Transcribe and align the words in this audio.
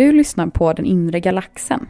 Du 0.00 0.12
lyssnar 0.12 0.46
på 0.46 0.72
Den 0.72 0.84
inre 0.84 1.20
galaxen. 1.20 1.88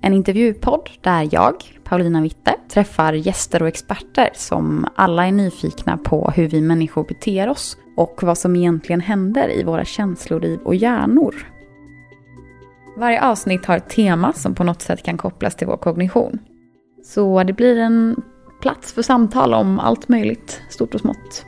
En 0.00 0.14
intervjupodd 0.14 0.90
där 1.00 1.28
jag, 1.32 1.54
Paulina 1.84 2.22
Witte, 2.22 2.54
träffar 2.68 3.12
gäster 3.12 3.62
och 3.62 3.68
experter 3.68 4.30
som 4.34 4.86
alla 4.94 5.26
är 5.26 5.32
nyfikna 5.32 5.96
på 5.96 6.30
hur 6.36 6.48
vi 6.48 6.60
människor 6.60 7.04
beter 7.04 7.48
oss 7.48 7.76
och 7.96 8.22
vad 8.22 8.38
som 8.38 8.56
egentligen 8.56 9.00
händer 9.00 9.50
i 9.50 9.62
våra 9.62 9.84
känsloliv 9.84 10.60
och 10.60 10.74
hjärnor. 10.74 11.34
Varje 12.96 13.22
avsnitt 13.22 13.66
har 13.66 13.76
ett 13.76 13.90
tema 13.90 14.32
som 14.32 14.54
på 14.54 14.64
något 14.64 14.82
sätt 14.82 15.02
kan 15.02 15.18
kopplas 15.18 15.56
till 15.56 15.66
vår 15.66 15.76
kognition. 15.76 16.38
Så 17.04 17.42
det 17.42 17.52
blir 17.52 17.78
en 17.78 18.22
plats 18.60 18.92
för 18.92 19.02
samtal 19.02 19.54
om 19.54 19.78
allt 19.78 20.08
möjligt, 20.08 20.62
stort 20.70 20.94
och 20.94 21.00
smått. 21.00 21.46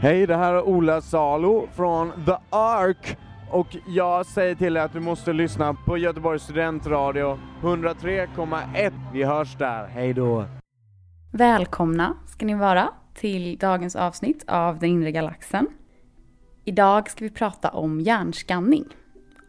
Hej, 0.00 0.26
det 0.26 0.36
här 0.36 0.54
är 0.54 0.62
Ola 0.62 1.00
Salo 1.00 1.68
från 1.72 2.12
The 2.26 2.36
Ark 2.50 3.16
och 3.50 3.76
jag 3.86 4.26
säger 4.26 4.54
till 4.54 4.74
dig 4.74 4.82
att 4.82 4.92
du 4.92 5.00
måste 5.00 5.32
lyssna 5.32 5.74
på 5.74 5.98
Göteborgs 5.98 6.42
studentradio 6.42 7.38
103,1. 7.62 8.92
Vi 9.12 9.24
hörs 9.24 9.56
där, 9.56 9.86
hej 9.86 10.12
då! 10.12 10.44
Välkomna 11.32 12.16
ska 12.26 12.46
ni 12.46 12.54
vara 12.54 12.88
till 13.14 13.58
dagens 13.58 13.96
avsnitt 13.96 14.44
av 14.48 14.78
Den 14.78 14.90
inre 14.90 15.12
galaxen. 15.12 15.66
Idag 16.64 17.10
ska 17.10 17.24
vi 17.24 17.30
prata 17.30 17.68
om 17.68 18.00
hjärnskanning 18.00 18.84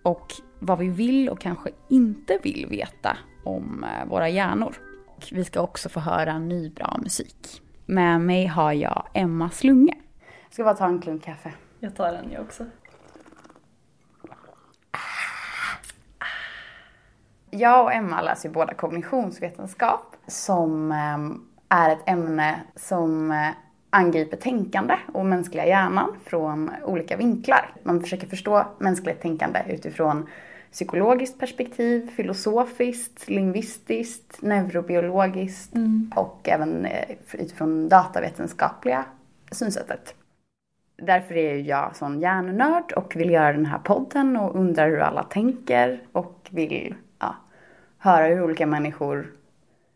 och 0.03 0.33
vad 0.59 0.79
vi 0.79 0.89
vill 0.89 1.29
och 1.29 1.39
kanske 1.41 1.69
inte 1.89 2.39
vill 2.43 2.65
veta 2.69 3.17
om 3.43 3.83
eh, 3.83 4.09
våra 4.09 4.29
hjärnor. 4.29 4.75
Och 5.07 5.23
vi 5.31 5.43
ska 5.43 5.61
också 5.61 5.89
få 5.89 5.99
höra 5.99 6.39
ny 6.39 6.69
bra 6.69 6.99
musik. 7.01 7.61
Med 7.85 8.21
mig 8.21 8.45
har 8.45 8.73
jag 8.73 9.07
Emma 9.13 9.49
Slunge. 9.49 9.93
Jag 10.47 10.53
ska 10.53 10.63
bara 10.63 10.75
ta 10.75 10.85
en 10.85 11.01
klunk 11.01 11.23
kaffe. 11.23 11.53
Jag 11.79 11.95
tar 11.95 12.11
den 12.11 12.31
jag 12.31 12.41
också. 12.41 12.65
Jag 17.49 17.83
och 17.83 17.93
Emma 17.93 18.21
läser 18.21 18.49
ju 18.49 18.53
båda 18.53 18.73
kognitionsvetenskap 18.73 20.15
som 20.27 20.91
eh, 20.91 21.77
är 21.77 21.89
ett 21.89 22.03
ämne 22.05 22.61
som 22.75 23.31
eh, 23.31 23.49
angriper 23.89 24.37
tänkande 24.37 24.95
och 25.13 25.25
mänskliga 25.25 25.65
hjärnan 25.65 26.15
från 26.25 26.71
olika 26.85 27.17
vinklar. 27.17 27.73
Man 27.83 28.01
försöker 28.01 28.27
förstå 28.27 28.65
mänskligt 28.79 29.21
tänkande 29.21 29.63
utifrån 29.67 30.29
psykologiskt 30.71 31.39
perspektiv, 31.39 32.11
filosofiskt, 32.15 33.29
lingvistiskt, 33.29 34.41
neurobiologiskt 34.41 35.75
Mm. 35.75 36.11
och 36.15 36.49
även 36.49 36.85
eh, 36.85 37.15
utifrån 37.31 37.89
datavetenskapliga 37.89 39.05
synsättet. 39.51 40.15
Därför 41.01 41.37
är 41.37 41.55
jag 41.55 41.95
sån 41.95 42.19
hjärnnörd 42.19 42.91
och 42.91 43.15
vill 43.15 43.29
göra 43.29 43.53
den 43.53 43.65
här 43.65 43.79
podden 43.79 44.37
och 44.37 44.55
undrar 44.55 44.89
hur 44.89 44.99
alla 44.99 45.23
tänker 45.23 45.99
och 46.11 46.47
vill 46.51 46.95
ja, 47.19 47.35
höra 47.97 48.25
hur 48.25 48.43
olika 48.43 48.67
människor... 48.67 49.33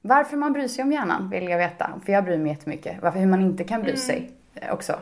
Varför 0.02 0.38
man 0.38 0.54
bryr 0.54 0.68
sig 0.68 0.84
om 0.84 0.92
hjärnan 0.92 1.30
vill 1.30 1.50
jag 1.50 1.58
veta, 1.58 2.00
för 2.06 2.14
jag 2.14 2.24
bryr 2.24 2.38
mig 2.38 2.52
jättemycket. 2.52 2.98
Varför, 3.02 3.20
hur 3.20 3.28
man 3.28 3.42
inte 3.42 3.64
kan 3.64 3.82
bry 3.82 3.96
sig 3.98 4.32
eh, 4.56 4.74
också. 4.74 5.00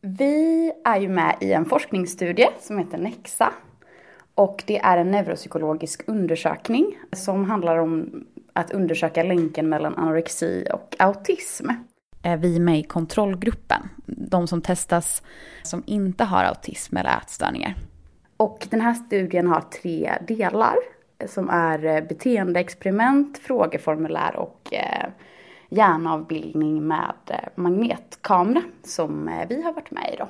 Vi 0.00 0.72
är 0.84 1.00
ju 1.00 1.08
med 1.08 1.36
i 1.40 1.52
en 1.52 1.64
forskningsstudie 1.64 2.48
som 2.60 2.78
heter 2.78 2.98
Nexa. 2.98 3.52
Och 4.34 4.64
det 4.66 4.78
är 4.78 4.98
en 4.98 5.10
neuropsykologisk 5.10 6.02
undersökning 6.06 6.98
som 7.12 7.44
handlar 7.44 7.76
om 7.76 8.24
att 8.58 8.70
undersöka 8.70 9.22
länken 9.22 9.68
mellan 9.68 9.94
anorexi 9.94 10.66
och 10.72 10.96
autism. 10.98 11.70
Eh, 11.70 12.32
är 12.32 12.36
vi 12.36 12.60
med 12.60 12.78
i 12.78 12.82
kontrollgruppen, 12.82 13.88
de 14.06 14.46
som 14.46 14.62
testas 14.62 15.22
som 15.62 15.82
inte 15.86 16.24
har 16.24 16.44
autism 16.44 16.96
eller 16.96 17.16
ätstörningar. 17.16 17.74
Och 18.36 18.66
den 18.70 18.80
här 18.80 18.94
studien 18.94 19.46
har 19.46 19.60
tre 19.60 20.12
delar 20.26 20.76
eh, 21.18 21.28
som 21.28 21.50
är 21.50 21.84
eh, 21.84 22.00
beteendeexperiment, 22.00 23.38
frågeformulär 23.38 24.36
och 24.36 24.72
hjärnavbildning 25.70 26.86
med 26.86 27.50
magnetkamera 27.54 28.62
som 28.84 29.30
vi 29.48 29.62
har 29.62 29.72
varit 29.72 29.90
med 29.90 30.10
i 30.14 30.16
då. 30.16 30.28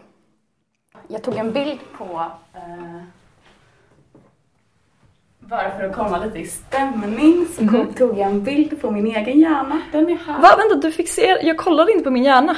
Jag 1.09 1.23
tog 1.23 1.37
en 1.37 1.53
bild 1.53 1.81
på 1.99 2.31
eh, 2.55 3.03
bara 5.51 5.71
för 5.71 5.85
att 5.85 5.93
komma 5.97 6.19
lite 6.25 6.39
i 6.39 6.47
stämning 6.47 7.47
så 7.57 7.63
Mhm. 7.65 7.93
tog 7.93 8.19
jag 8.19 8.27
en 8.31 8.43
bild 8.45 8.81
på 8.81 8.91
min 8.91 9.07
egen 9.07 9.41
hjärna. 9.41 9.81
Den 9.93 10.11
är 10.11 10.17
här. 10.17 10.41
Va? 10.43 10.49
Vänta, 10.59 10.87
du 10.87 10.93
fixerar... 10.93 11.39
Jag 11.43 11.57
kollade 11.57 11.93
inte 11.93 12.05
på 12.05 12.11
min 12.11 12.25
hjärna. 12.25 12.57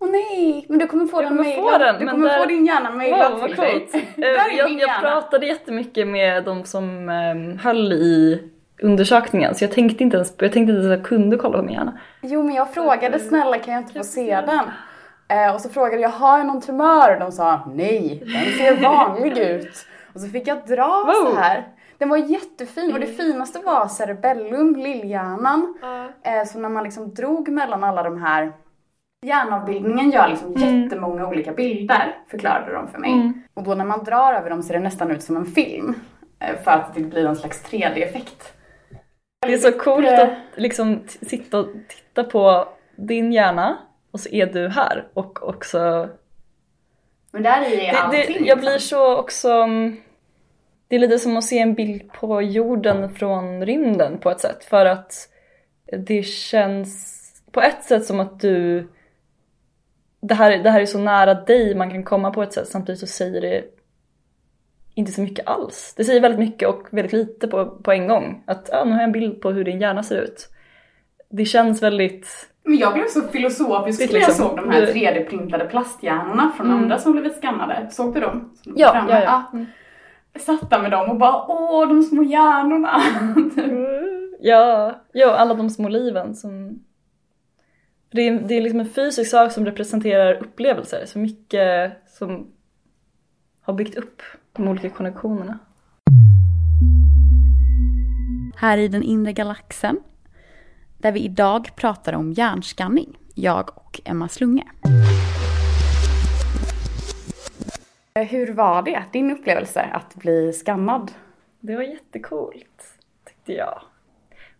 Åh 0.00 0.08
nej, 0.10 0.66
men 0.68 0.78
du 0.78 0.86
kommer 0.86 1.06
få 1.06 1.22
Jag 1.22 1.30
den 1.30 1.36
mejlad. 1.36 1.96
Du 2.00 2.06
kommer 2.08 2.28
där- 2.28 2.38
få 2.38 2.44
din 2.46 2.66
hjärna 2.66 2.90
mejlad 2.90 3.32
Wow, 3.32 3.46
till 3.46 3.56
dig. 3.56 3.88
Eh, 4.16 4.56
jag, 4.58 4.70
jag 4.70 5.00
pratade 5.00 5.46
jättemycket 5.46 6.08
med 6.08 6.44
de 6.44 6.64
som 6.64 7.08
um, 7.08 7.58
höll 7.58 7.92
i 7.92 8.42
undersökningen 8.82 9.54
så 9.54 9.64
jag 9.64 9.72
tänkte 9.72 10.04
inte 10.04 10.16
ens, 10.16 10.28
jag 10.38 10.52
tänkte 10.52 10.58
inte 10.60 10.72
ens 10.72 10.84
att 10.86 10.90
jag 10.98 11.04
kunde 11.06 11.36
kolla 11.36 11.58
på 11.58 11.64
min 11.64 11.74
hjärna. 11.74 11.98
Jo, 12.22 12.42
men 12.42 12.54
jag 12.54 12.74
frågade 12.74 13.18
snälla 13.18 13.58
kan 13.58 13.74
jag 13.74 13.82
inte 13.82 13.92
få 13.98 14.04
se 14.04 14.40
den? 14.46 14.70
Eh, 15.38 15.54
och 15.54 15.60
så 15.60 15.68
frågade 15.68 16.02
jag, 16.02 16.08
har 16.10 16.38
jag 16.38 16.46
någon 16.46 16.60
tumör? 16.60 17.14
Och 17.14 17.20
de 17.20 17.32
sa, 17.32 17.60
nej, 17.74 18.22
den 18.24 18.58
ser 18.58 18.82
vanlig 18.88 19.38
ut. 19.38 19.86
Och 20.14 20.20
så 20.20 20.28
fick 20.28 20.46
jag 20.48 20.58
dra 20.66 21.04
Wow. 21.06 21.30
så 21.32 21.36
här. 21.40 21.64
Den 22.00 22.08
var 22.08 22.16
jättefin 22.16 22.92
och 22.92 23.00
det 23.00 23.06
finaste 23.06 23.58
var 23.58 23.88
cerebellum, 23.88 24.76
lillhjärnan. 24.76 25.78
Eh, 26.22 26.44
så 26.46 26.58
när 26.58 26.68
man 26.68 26.84
liksom 26.84 27.14
drog 27.14 27.48
mellan 27.48 27.84
alla 27.84 28.02
de 28.02 28.22
här 28.22 28.52
Hjärnavbildningen 29.26 30.10
gör 30.10 30.28
liksom 30.28 30.52
jättemånga 30.52 31.26
olika 31.26 31.52
bilder, 31.52 32.16
förklarade 32.30 32.72
de 32.72 32.88
för 32.88 32.98
mig. 32.98 33.32
Och 33.54 33.62
då 33.62 33.74
när 33.74 33.84
man 33.84 34.04
drar 34.04 34.32
över 34.34 34.50
dem 34.50 34.62
ser 34.62 34.74
det 34.74 34.80
nästan 34.80 35.10
ut 35.10 35.22
som 35.22 35.36
en 35.36 35.46
film. 35.46 35.94
eh, 36.38 36.62
För 36.64 36.70
att 36.70 36.94
det 36.94 37.00
blir 37.00 37.26
en 37.26 37.36
slags 37.36 37.64
3D-effekt. 37.70 38.52
Det 39.46 39.52
är 39.54 39.58
så 39.58 39.72
coolt 39.72 40.06
Eh, 40.06 40.20
att 40.22 40.28
liksom 40.56 41.00
sitta 41.06 41.58
och 41.58 41.66
titta 41.88 42.24
på 42.24 42.68
din 42.96 43.32
hjärna 43.32 43.78
och 44.10 44.20
så 44.20 44.28
är 44.28 44.46
du 44.46 44.68
här 44.68 45.08
och 45.14 45.48
också... 45.48 46.08
Men 47.32 47.42
där 47.42 47.60
är 47.62 47.76
Det, 47.76 47.90
allting. 47.90 48.42
det, 48.42 48.48
jag 48.48 48.58
blir 48.58 48.72
liksom. 48.72 48.98
så 48.98 49.16
också... 49.16 49.66
Det 50.90 50.96
är 50.96 51.00
lite 51.00 51.18
som 51.18 51.36
att 51.36 51.44
se 51.44 51.58
en 51.58 51.74
bild 51.74 52.12
på 52.12 52.42
jorden 52.42 53.14
från 53.14 53.66
rymden 53.66 54.18
på 54.18 54.30
ett 54.30 54.40
sätt 54.40 54.64
för 54.64 54.86
att 54.86 55.12
det 56.06 56.22
känns 56.22 57.16
på 57.52 57.60
ett 57.60 57.84
sätt 57.84 58.04
som 58.04 58.20
att 58.20 58.40
du... 58.40 58.88
Det 60.20 60.34
här, 60.34 60.58
det 60.58 60.70
här 60.70 60.80
är 60.80 60.86
så 60.86 60.98
nära 60.98 61.34
dig 61.34 61.74
man 61.74 61.90
kan 61.90 62.04
komma 62.04 62.30
på 62.30 62.42
ett 62.42 62.52
sätt 62.52 62.68
samtidigt 62.68 63.00
så 63.00 63.06
säger 63.06 63.40
det 63.40 63.64
inte 64.94 65.12
så 65.12 65.20
mycket 65.20 65.46
alls. 65.48 65.94
Det 65.96 66.04
säger 66.04 66.20
väldigt 66.20 66.38
mycket 66.40 66.68
och 66.68 66.86
väldigt 66.90 67.12
lite 67.12 67.48
på, 67.48 67.66
på 67.66 67.92
en 67.92 68.08
gång. 68.08 68.42
Att 68.46 68.68
ja, 68.72 68.84
nu 68.84 68.90
har 68.90 68.98
jag 68.98 69.04
en 69.04 69.12
bild 69.12 69.40
på 69.40 69.50
hur 69.50 69.64
din 69.64 69.80
hjärna 69.80 70.02
ser 70.02 70.16
ut. 70.22 70.48
Det 71.30 71.44
känns 71.44 71.82
väldigt... 71.82 72.28
Men 72.64 72.78
jag 72.78 72.92
blev 72.94 73.04
så 73.08 73.22
filosofisk 73.22 74.00
när 74.00 74.06
jag 74.06 74.12
liksom- 74.14 74.34
såg 74.48 74.56
de 74.56 74.70
här 74.70 74.80
du- 74.80 74.92
3D-printade 74.92 75.68
plasthjärnorna 75.68 76.52
från 76.56 76.66
Mm. 76.66 76.82
andra 76.82 76.98
som 76.98 77.12
blivit 77.12 77.36
skannade. 77.36 77.88
Såg 77.90 78.14
du 78.14 78.20
dem? 78.20 78.56
Som 78.62 78.72
Ja, 78.76 79.06
ja, 79.08 79.22
ja. 79.22 79.50
Mm. 79.52 79.66
Satt 80.38 80.70
där 80.70 80.82
med 80.82 80.90
dem 80.90 81.10
och 81.10 81.16
bara 81.18 81.44
åh, 81.48 81.88
de 81.88 82.02
små 82.02 82.22
hjärnorna. 82.22 83.00
Ja, 84.42 85.00
ja, 85.12 85.36
alla 85.36 85.54
de 85.54 85.70
små 85.70 85.88
liven 85.88 86.34
som... 86.34 86.82
Det 88.10 88.28
är, 88.28 88.40
det 88.40 88.54
är 88.54 88.60
liksom 88.60 88.80
en 88.80 88.88
fysisk 88.88 89.30
sak 89.30 89.52
som 89.52 89.64
representerar 89.64 90.42
upplevelser, 90.42 91.06
så 91.06 91.18
mycket 91.18 91.92
som 92.08 92.52
har 93.60 93.74
byggt 93.74 93.96
upp 93.96 94.22
de 94.52 94.68
olika 94.68 94.90
konnektionerna. 94.90 95.58
Här 98.56 98.78
i 98.78 98.88
den 98.88 99.02
inre 99.02 99.32
galaxen, 99.32 99.98
där 100.98 101.12
vi 101.12 101.20
idag 101.20 101.70
pratar 101.76 102.12
om 102.12 102.32
hjärnskanning, 102.32 103.18
jag 103.34 103.70
och 103.74 104.00
Emma 104.04 104.28
Slunge. 104.28 104.64
Hur 108.14 108.52
var 108.52 108.82
det, 108.82 109.02
din 109.12 109.30
upplevelse 109.30 109.82
att 109.82 110.14
bli 110.14 110.52
skannad? 110.52 111.12
Det 111.60 111.76
var 111.76 111.82
jättecoolt, 111.82 112.98
tyckte 113.28 113.52
jag. 113.52 113.82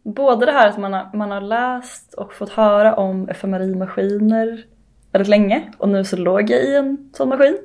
Både 0.03 0.47
det 0.47 0.53
här 0.53 0.69
att 0.69 0.79
man 0.79 0.93
har, 0.93 1.11
man 1.15 1.31
har 1.31 1.41
läst 1.41 2.15
och 2.15 2.35
fått 2.35 2.51
höra 2.51 2.95
om 2.95 3.29
fMRI-maskiner 3.29 4.65
väldigt 5.13 5.29
länge 5.29 5.73
och 5.79 5.89
nu 5.89 6.05
så 6.05 6.17
låg 6.17 6.51
jag 6.51 6.63
i 6.63 6.77
en 6.77 7.11
sån 7.15 7.29
maskin 7.29 7.59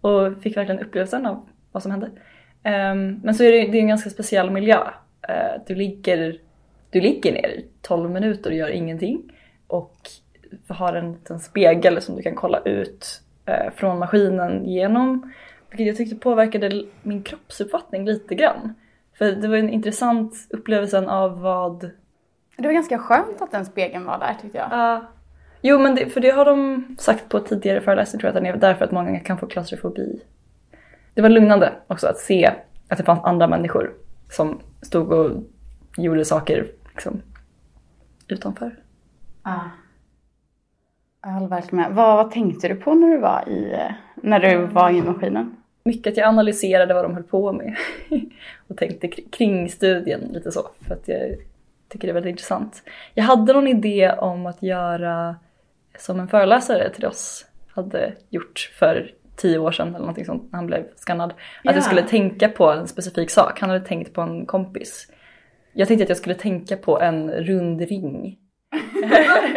och 0.00 0.42
fick 0.42 0.56
verkligen 0.56 0.80
upplevelsen 0.80 1.26
av 1.26 1.48
vad 1.72 1.82
som 1.82 1.90
hände. 1.90 2.06
Um, 2.64 3.20
men 3.24 3.34
så 3.34 3.44
är 3.44 3.52
det, 3.52 3.58
det 3.58 3.78
är 3.78 3.82
en 3.82 3.88
ganska 3.88 4.10
speciell 4.10 4.50
miljö. 4.50 4.78
Uh, 5.28 5.62
du, 5.66 5.74
ligger, 5.74 6.38
du 6.90 7.00
ligger 7.00 7.32
ner 7.32 7.48
i 7.48 7.66
12 7.82 8.10
minuter 8.10 8.50
och 8.50 8.56
gör 8.56 8.68
ingenting 8.68 9.32
och 9.66 9.96
har 10.68 10.92
en 10.92 11.12
liten 11.12 11.40
spegel 11.40 12.02
som 12.02 12.16
du 12.16 12.22
kan 12.22 12.34
kolla 12.34 12.60
ut 12.60 13.22
från 13.74 13.98
maskinen 13.98 14.64
genom. 14.64 15.32
Vilket 15.70 15.86
jag 15.86 15.96
tyckte 15.96 16.16
påverkade 16.16 16.84
min 17.02 17.22
kroppsuppfattning 17.22 18.04
lite 18.04 18.34
grann. 18.34 18.74
För 19.18 19.32
det 19.32 19.48
var 19.48 19.56
en 19.56 19.70
intressant 19.70 20.34
upplevelse 20.50 21.06
av 21.06 21.40
vad... 21.40 21.90
Det 22.56 22.66
var 22.66 22.72
ganska 22.72 22.98
skönt 22.98 23.42
att 23.42 23.50
den 23.50 23.66
spegeln 23.66 24.04
var 24.04 24.18
där 24.18 24.36
tyckte 24.42 24.58
jag. 24.58 24.68
Ja. 24.70 24.96
Uh, 24.96 25.04
jo 25.60 25.78
men 25.78 25.94
det, 25.94 26.06
för 26.06 26.20
det 26.20 26.30
har 26.30 26.44
de 26.44 26.84
sagt 26.98 27.28
på 27.28 27.40
tidigare 27.40 27.80
föreläsningar 27.80 28.20
tror 28.20 28.28
jag 28.28 28.36
att 28.36 28.44
den 28.44 28.54
är 28.54 28.68
därför 28.68 28.84
att 28.84 28.92
många 28.92 29.20
kan 29.20 29.38
få 29.38 29.46
klaustrofobi. 29.46 30.20
Det 31.14 31.22
var 31.22 31.28
lugnande 31.28 31.72
också 31.86 32.06
att 32.06 32.18
se 32.18 32.52
att 32.88 32.98
det 32.98 33.04
fanns 33.04 33.24
andra 33.24 33.46
människor 33.46 33.92
som 34.30 34.60
stod 34.82 35.12
och 35.12 35.30
gjorde 35.96 36.24
saker 36.24 36.66
liksom, 36.94 37.22
utanför. 38.28 38.76
Ja. 39.44 39.60
Jag 41.26 41.32
håller 41.32 41.48
verkligen 41.48 41.76
med. 41.76 41.94
Vad, 41.94 42.16
vad 42.16 42.30
tänkte 42.30 42.68
du 42.68 42.74
på 42.74 42.94
när 42.94 43.08
du 43.08 43.18
var 43.18 43.48
i, 43.48 43.76
när 44.14 44.40
du 44.40 44.66
var 44.66 44.90
i 44.90 45.02
maskinen? 45.02 45.56
Mycket 45.84 46.12
att 46.12 46.16
jag 46.16 46.28
analyserade 46.28 46.94
vad 46.94 47.04
de 47.04 47.14
höll 47.14 47.22
på 47.22 47.52
med 47.52 47.76
och 48.68 48.76
tänkte 48.76 49.08
kring 49.08 49.68
studien 49.68 50.20
lite 50.20 50.52
så 50.52 50.68
för 50.80 50.94
att 50.94 51.08
jag 51.08 51.36
tycker 51.88 52.08
det 52.08 52.12
är 52.12 52.14
väldigt 52.14 52.30
intressant. 52.30 52.82
Jag 53.14 53.24
hade 53.24 53.52
någon 53.52 53.68
idé 53.68 54.12
om 54.12 54.46
att 54.46 54.62
göra 54.62 55.36
som 55.98 56.20
en 56.20 56.28
föreläsare 56.28 56.90
till 56.90 57.06
oss 57.06 57.46
hade 57.74 58.12
gjort 58.30 58.70
för 58.78 59.10
tio 59.36 59.58
år 59.58 59.72
sedan 59.72 59.88
eller 59.88 59.98
någonting 59.98 60.24
sånt 60.24 60.52
när 60.52 60.56
han 60.56 60.66
blev 60.66 60.84
skannad. 60.96 61.34
Att 61.64 61.74
jag 61.74 61.84
skulle 61.84 62.02
tänka 62.02 62.48
på 62.48 62.72
en 62.72 62.86
specifik 62.86 63.30
sak. 63.30 63.60
Han 63.60 63.70
hade 63.70 63.84
tänkt 63.84 64.12
på 64.12 64.20
en 64.20 64.46
kompis. 64.46 65.12
Jag 65.72 65.88
tänkte 65.88 66.02
att 66.02 66.08
jag 66.08 66.18
skulle 66.18 66.34
tänka 66.34 66.76
på 66.76 67.00
en 67.00 67.30
rund 67.30 67.80
ring. 67.80 68.38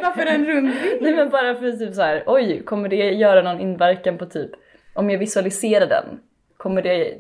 Varför 0.04 0.26
en 0.26 0.46
rund 0.46 0.68
ring? 0.68 0.98
Nej 1.02 1.16
men 1.16 1.30
bara 1.30 1.56
för 1.56 1.72
typ 1.72 1.94
så 1.94 2.02
här, 2.02 2.24
oj, 2.26 2.64
kommer 2.66 2.90
det 2.90 2.96
göra 2.96 3.42
någon 3.42 3.62
inverkan 3.62 4.18
på 4.18 4.26
typ, 4.26 4.52
om 4.94 5.10
jag 5.10 5.20
visualiserar 5.20 5.88
den, 5.88 6.20
kommer 6.58 6.82
det 6.82 7.14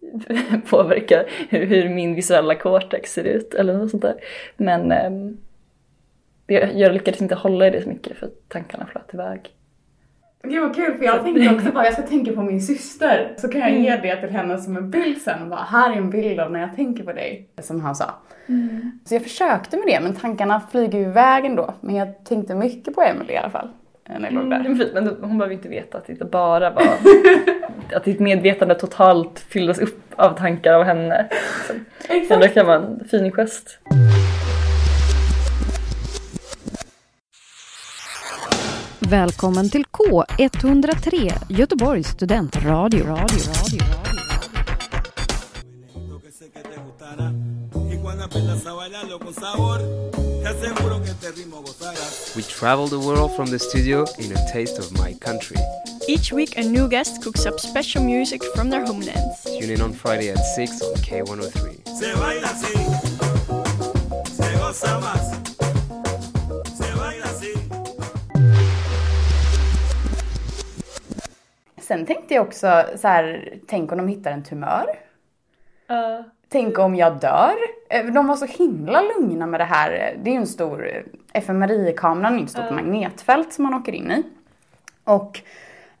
påverka 0.70 1.24
hur, 1.48 1.66
hur 1.66 1.88
min 1.88 2.14
visuella 2.14 2.54
cortex 2.54 3.12
ser 3.12 3.24
ut 3.24 3.54
eller 3.54 3.74
något 3.74 3.90
sånt 3.90 4.02
där. 4.02 4.16
Men 4.56 4.92
um, 4.92 5.38
jag 6.46 6.92
lyckades 6.92 7.22
inte 7.22 7.34
hålla 7.34 7.66
i 7.66 7.70
det 7.70 7.82
så 7.82 7.88
mycket 7.88 8.16
för 8.16 8.30
tankarna 8.48 8.86
flöt 8.86 9.14
iväg. 9.14 9.50
Gud 10.44 10.62
vad 10.62 10.74
kul 10.74 10.98
för 10.98 11.04
jag 11.04 11.22
tänkte 11.22 11.54
också 11.54 11.72
bara 11.72 11.84
jag 11.84 11.92
ska 11.92 12.02
tänka 12.02 12.32
på 12.32 12.42
min 12.42 12.62
syster 12.62 13.34
så 13.36 13.48
kan 13.48 13.60
jag 13.60 13.72
ge 13.72 13.96
det 13.96 14.20
till 14.20 14.30
henne 14.30 14.58
som 14.58 14.76
en 14.76 14.90
bild 14.90 15.22
sen. 15.22 15.50
Bara, 15.50 15.60
här 15.60 15.92
är 15.92 15.96
en 15.96 16.10
bild 16.10 16.40
av 16.40 16.52
när 16.52 16.60
jag 16.60 16.76
tänker 16.76 17.04
på 17.04 17.12
dig. 17.12 17.48
Som 17.62 17.80
han 17.80 17.94
sa. 17.94 18.04
Mm. 18.46 19.00
Så 19.04 19.14
jag 19.14 19.22
försökte 19.22 19.76
med 19.76 19.86
det 19.86 20.00
men 20.00 20.14
tankarna 20.14 20.62
flyger 20.70 20.98
ju 20.98 21.04
iväg 21.04 21.44
ändå. 21.44 21.74
Men 21.80 21.94
jag 21.94 22.24
tänkte 22.24 22.54
mycket 22.54 22.94
på 22.94 23.02
Emily 23.02 23.32
i 23.32 23.36
alla 23.36 23.50
fall. 23.50 23.68
När 24.08 24.20
jag 24.20 24.32
låg 24.32 24.50
där. 24.50 24.60
Mm, 24.60 24.88
men 24.94 25.16
hon 25.20 25.38
behöver 25.38 25.54
inte 25.54 25.68
veta 25.68 25.98
att 25.98 26.06
det 26.06 26.12
inte 26.12 26.24
bara 26.24 26.70
var 26.70 26.84
att 27.96 28.04
ditt 28.04 28.20
medvetande 28.20 28.74
totalt 28.74 29.38
fylldes 29.38 29.78
upp 29.78 30.00
av 30.16 30.38
tankar 30.38 30.74
av 30.74 30.84
henne. 30.84 31.28
Så 32.28 32.36
det 32.38 32.48
kan 32.48 32.66
vara 32.66 32.76
en 32.76 33.04
fin 33.10 33.32
gest. 33.32 33.78
Välkommen 39.08 39.70
till 39.70 39.84
K103, 39.84 41.32
Göteborgs 41.48 42.08
studentradio. 42.08 43.04
Radio, 43.04 43.14
radio, 43.14 43.52
radio. 43.62 43.84
We 52.36 52.42
travel 52.42 52.88
the 52.88 52.98
world 52.98 53.36
from 53.36 53.46
the 53.46 53.58
studio 53.58 54.06
in 54.18 54.32
a 54.32 54.52
taste 54.52 54.78
of 54.78 54.92
my 54.92 55.14
country. 55.14 55.56
Each 56.08 56.32
week, 56.32 56.58
a 56.58 56.62
new 56.62 56.88
guest 56.88 57.22
cooks 57.22 57.46
up 57.46 57.60
special 57.60 58.04
music 58.04 58.42
from 58.54 58.70
their 58.70 58.86
homelands. 58.86 59.44
Tune 59.44 59.70
in 59.70 59.80
on 59.82 59.92
Friday 59.92 60.30
at 60.30 60.38
6 60.38 60.82
on 60.82 60.94
K103. 61.02 61.84
Sen 71.86 72.06
tänkte 72.06 72.34
jag 72.34 72.46
också 72.46 72.84
så 72.96 73.08
här, 73.08 73.54
tänk 73.66 73.92
om 73.92 73.98
de 73.98 74.08
hittar 74.08 74.30
en 74.30 74.42
tumör. 74.42 74.86
Uh. 75.90 76.26
Tänk 76.48 76.78
om 76.78 76.94
jag 76.94 77.20
dör. 77.20 77.54
Eh, 77.90 78.06
de 78.06 78.26
var 78.26 78.36
så 78.36 78.46
himla 78.46 79.02
lugna 79.02 79.46
med 79.46 79.60
det 79.60 79.64
här. 79.64 80.16
Det 80.22 80.30
är 80.30 80.34
ju 80.34 80.40
en 80.40 80.46
stor, 80.46 81.02
fMRI-kameran 81.32 82.38
är 82.38 82.42
ett 82.42 82.50
stort 82.50 82.64
uh. 82.64 82.72
magnetfält 82.72 83.52
som 83.52 83.64
man 83.64 83.74
åker 83.74 83.92
in 83.92 84.10
i. 84.10 84.22
Och 85.04 85.40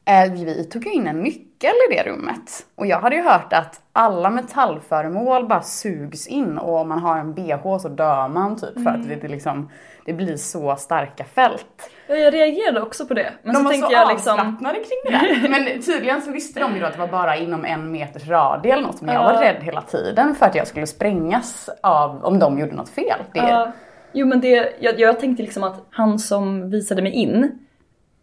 eh, 0.04 0.32
vi 0.32 0.64
tog 0.64 0.84
ju 0.84 0.92
in 0.92 1.06
en 1.06 1.22
nyckel 1.22 1.74
i 1.90 1.94
det 1.94 2.02
rummet. 2.02 2.66
Och 2.74 2.86
jag 2.86 3.00
hade 3.00 3.16
ju 3.16 3.22
hört 3.22 3.52
att 3.52 3.80
alla 3.92 4.30
metallföremål 4.30 5.48
bara 5.48 5.62
sugs 5.62 6.26
in 6.26 6.58
och 6.58 6.80
om 6.80 6.88
man 6.88 6.98
har 6.98 7.18
en 7.18 7.34
bh 7.34 7.78
så 7.78 7.88
dör 7.88 8.28
man 8.28 8.56
typ 8.56 8.74
för 8.74 8.80
mm. 8.80 9.00
att 9.00 9.08
det, 9.08 9.14
det 9.14 9.28
liksom 9.28 9.70
det 10.04 10.12
blir 10.12 10.36
så 10.36 10.76
starka 10.76 11.24
fält. 11.24 11.90
Ja, 12.06 12.14
jag 12.14 12.34
reagerade 12.34 12.80
också 12.80 13.06
på 13.06 13.14
det. 13.14 13.32
Men 13.42 13.54
de 13.54 13.58
så 13.58 13.64
var 13.64 13.72
så 13.72 13.92
jag 13.92 14.08
liksom... 14.08 14.32
avslappnade 14.32 14.74
kring 14.74 14.98
det 15.04 15.10
där. 15.10 15.48
Men 15.64 15.82
tydligen 15.82 16.22
så 16.22 16.30
visste 16.30 16.60
de 16.60 16.74
ju 16.74 16.80
då 16.80 16.86
att 16.86 16.92
det 16.92 16.98
var 16.98 17.08
bara 17.08 17.36
inom 17.36 17.64
en 17.64 17.92
meters 17.92 18.28
radie 18.28 18.72
eller 18.72 18.82
något. 18.82 19.00
Men 19.00 19.14
jag 19.14 19.22
var 19.22 19.40
rädd 19.40 19.62
hela 19.62 19.82
tiden 19.82 20.34
för 20.34 20.46
att 20.46 20.54
jag 20.54 20.66
skulle 20.66 20.86
sprängas 20.86 21.70
av 21.80 22.24
om 22.24 22.38
de 22.38 22.58
gjorde 22.58 22.74
något 22.74 22.88
fel. 22.88 23.18
Det... 23.34 23.40
Uh, 23.40 23.68
jo 24.12 24.26
men 24.26 24.40
det, 24.40 24.72
jag, 24.80 25.00
jag 25.00 25.20
tänkte 25.20 25.42
liksom 25.42 25.64
att 25.64 25.86
han 25.90 26.18
som 26.18 26.70
visade 26.70 27.02
mig 27.02 27.12
in, 27.12 27.58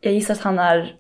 jag 0.02 0.14
gissar 0.14 0.34
att 0.34 0.42
han 0.42 0.60
är 0.60 0.96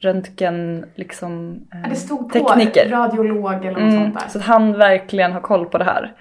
röntgen 0.00 0.86
liksom 0.94 1.60
eh, 1.72 1.90
Det 1.90 1.96
stod 1.96 2.32
på 2.32 2.48
tekniker. 2.48 2.88
radiolog 2.90 3.64
eller 3.64 3.70
något 3.70 3.78
mm, 3.78 4.04
sånt 4.04 4.14
där. 4.14 4.28
Så 4.28 4.38
att 4.38 4.44
han 4.44 4.78
verkligen 4.78 5.32
har 5.32 5.40
koll 5.40 5.66
på 5.66 5.78
det 5.78 5.84
här. 5.84 6.14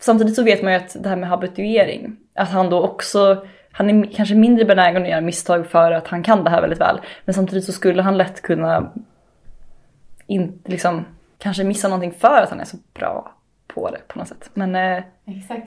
Samtidigt 0.00 0.34
så 0.34 0.42
vet 0.42 0.62
man 0.62 0.72
ju 0.72 0.78
att 0.78 0.96
det 1.02 1.08
här 1.08 1.16
med 1.16 1.28
habituering, 1.28 2.16
att 2.34 2.50
han 2.50 2.70
då 2.70 2.80
också, 2.80 3.46
han 3.76 3.90
är 3.90 4.06
kanske 4.12 4.34
mindre 4.34 4.64
benägen 4.64 5.02
att 5.02 5.08
göra 5.08 5.20
misstag 5.20 5.66
för 5.66 5.92
att 5.92 6.08
han 6.08 6.22
kan 6.22 6.44
det 6.44 6.50
här 6.50 6.60
väldigt 6.60 6.80
väl. 6.80 7.00
Men 7.24 7.34
samtidigt 7.34 7.64
så 7.64 7.72
skulle 7.72 8.02
han 8.02 8.16
lätt 8.16 8.42
kunna 8.42 8.92
in, 10.26 10.62
liksom, 10.64 11.04
kanske 11.38 11.64
missa 11.64 11.88
någonting 11.88 12.12
för 12.12 12.42
att 12.42 12.50
han 12.50 12.60
är 12.60 12.64
så 12.64 12.76
bra 12.94 13.32
på 13.66 13.90
det 13.90 13.98
på 14.08 14.18
något 14.18 14.28
sätt. 14.28 14.50
Men 14.54 14.74
eh, 14.74 15.04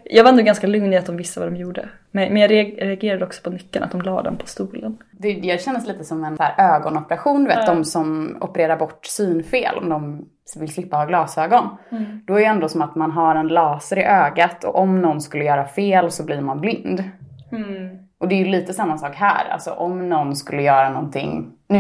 jag 0.03 0.23
var 0.23 0.31
ändå 0.31 0.43
ganska 0.43 0.67
lugn 0.67 0.93
i 0.93 0.97
att 0.97 1.05
de 1.05 1.17
visste 1.17 1.39
vad 1.39 1.51
de 1.51 1.55
gjorde. 1.55 1.89
Men, 2.11 2.33
men 2.33 2.41
jag 2.41 2.51
reagerade 2.51 3.25
också 3.25 3.41
på 3.43 3.49
nyckeln, 3.49 3.83
att 3.83 3.91
de 3.91 4.01
la 4.01 4.21
den 4.21 4.37
på 4.37 4.47
stolen. 4.47 4.97
Det, 5.11 5.33
det 5.33 5.61
kändes 5.61 5.87
lite 5.87 6.03
som 6.03 6.23
en 6.23 6.37
här, 6.39 6.75
ögonoperation, 6.75 7.43
du 7.43 7.49
vet, 7.49 7.67
ja. 7.67 7.73
de 7.73 7.85
som 7.85 8.37
opererar 8.41 8.77
bort 8.77 9.05
synfel 9.05 9.77
om 9.77 9.89
de 9.89 10.25
vill 10.59 10.73
slippa 10.73 10.97
ha 10.97 11.05
glasögon. 11.05 11.77
Mm. 11.91 12.21
Då 12.25 12.33
är 12.33 12.39
det 12.39 12.45
ändå 12.45 12.69
som 12.69 12.81
att 12.81 12.95
man 12.95 13.11
har 13.11 13.35
en 13.35 13.47
laser 13.47 13.99
i 13.99 14.03
ögat 14.03 14.63
och 14.63 14.75
om 14.75 15.01
någon 15.01 15.21
skulle 15.21 15.43
göra 15.43 15.65
fel 15.65 16.11
så 16.11 16.23
blir 16.23 16.41
man 16.41 16.61
blind. 16.61 17.03
Mm. 17.51 17.97
Och 18.17 18.27
det 18.27 18.35
är 18.35 18.39
ju 18.39 18.45
lite 18.45 18.73
samma 18.73 18.97
sak 18.97 19.15
här, 19.15 19.49
alltså 19.49 19.71
om 19.71 20.09
någon 20.09 20.35
skulle 20.35 20.61
göra 20.61 20.89
någonting, 20.89 21.51
nu, 21.67 21.79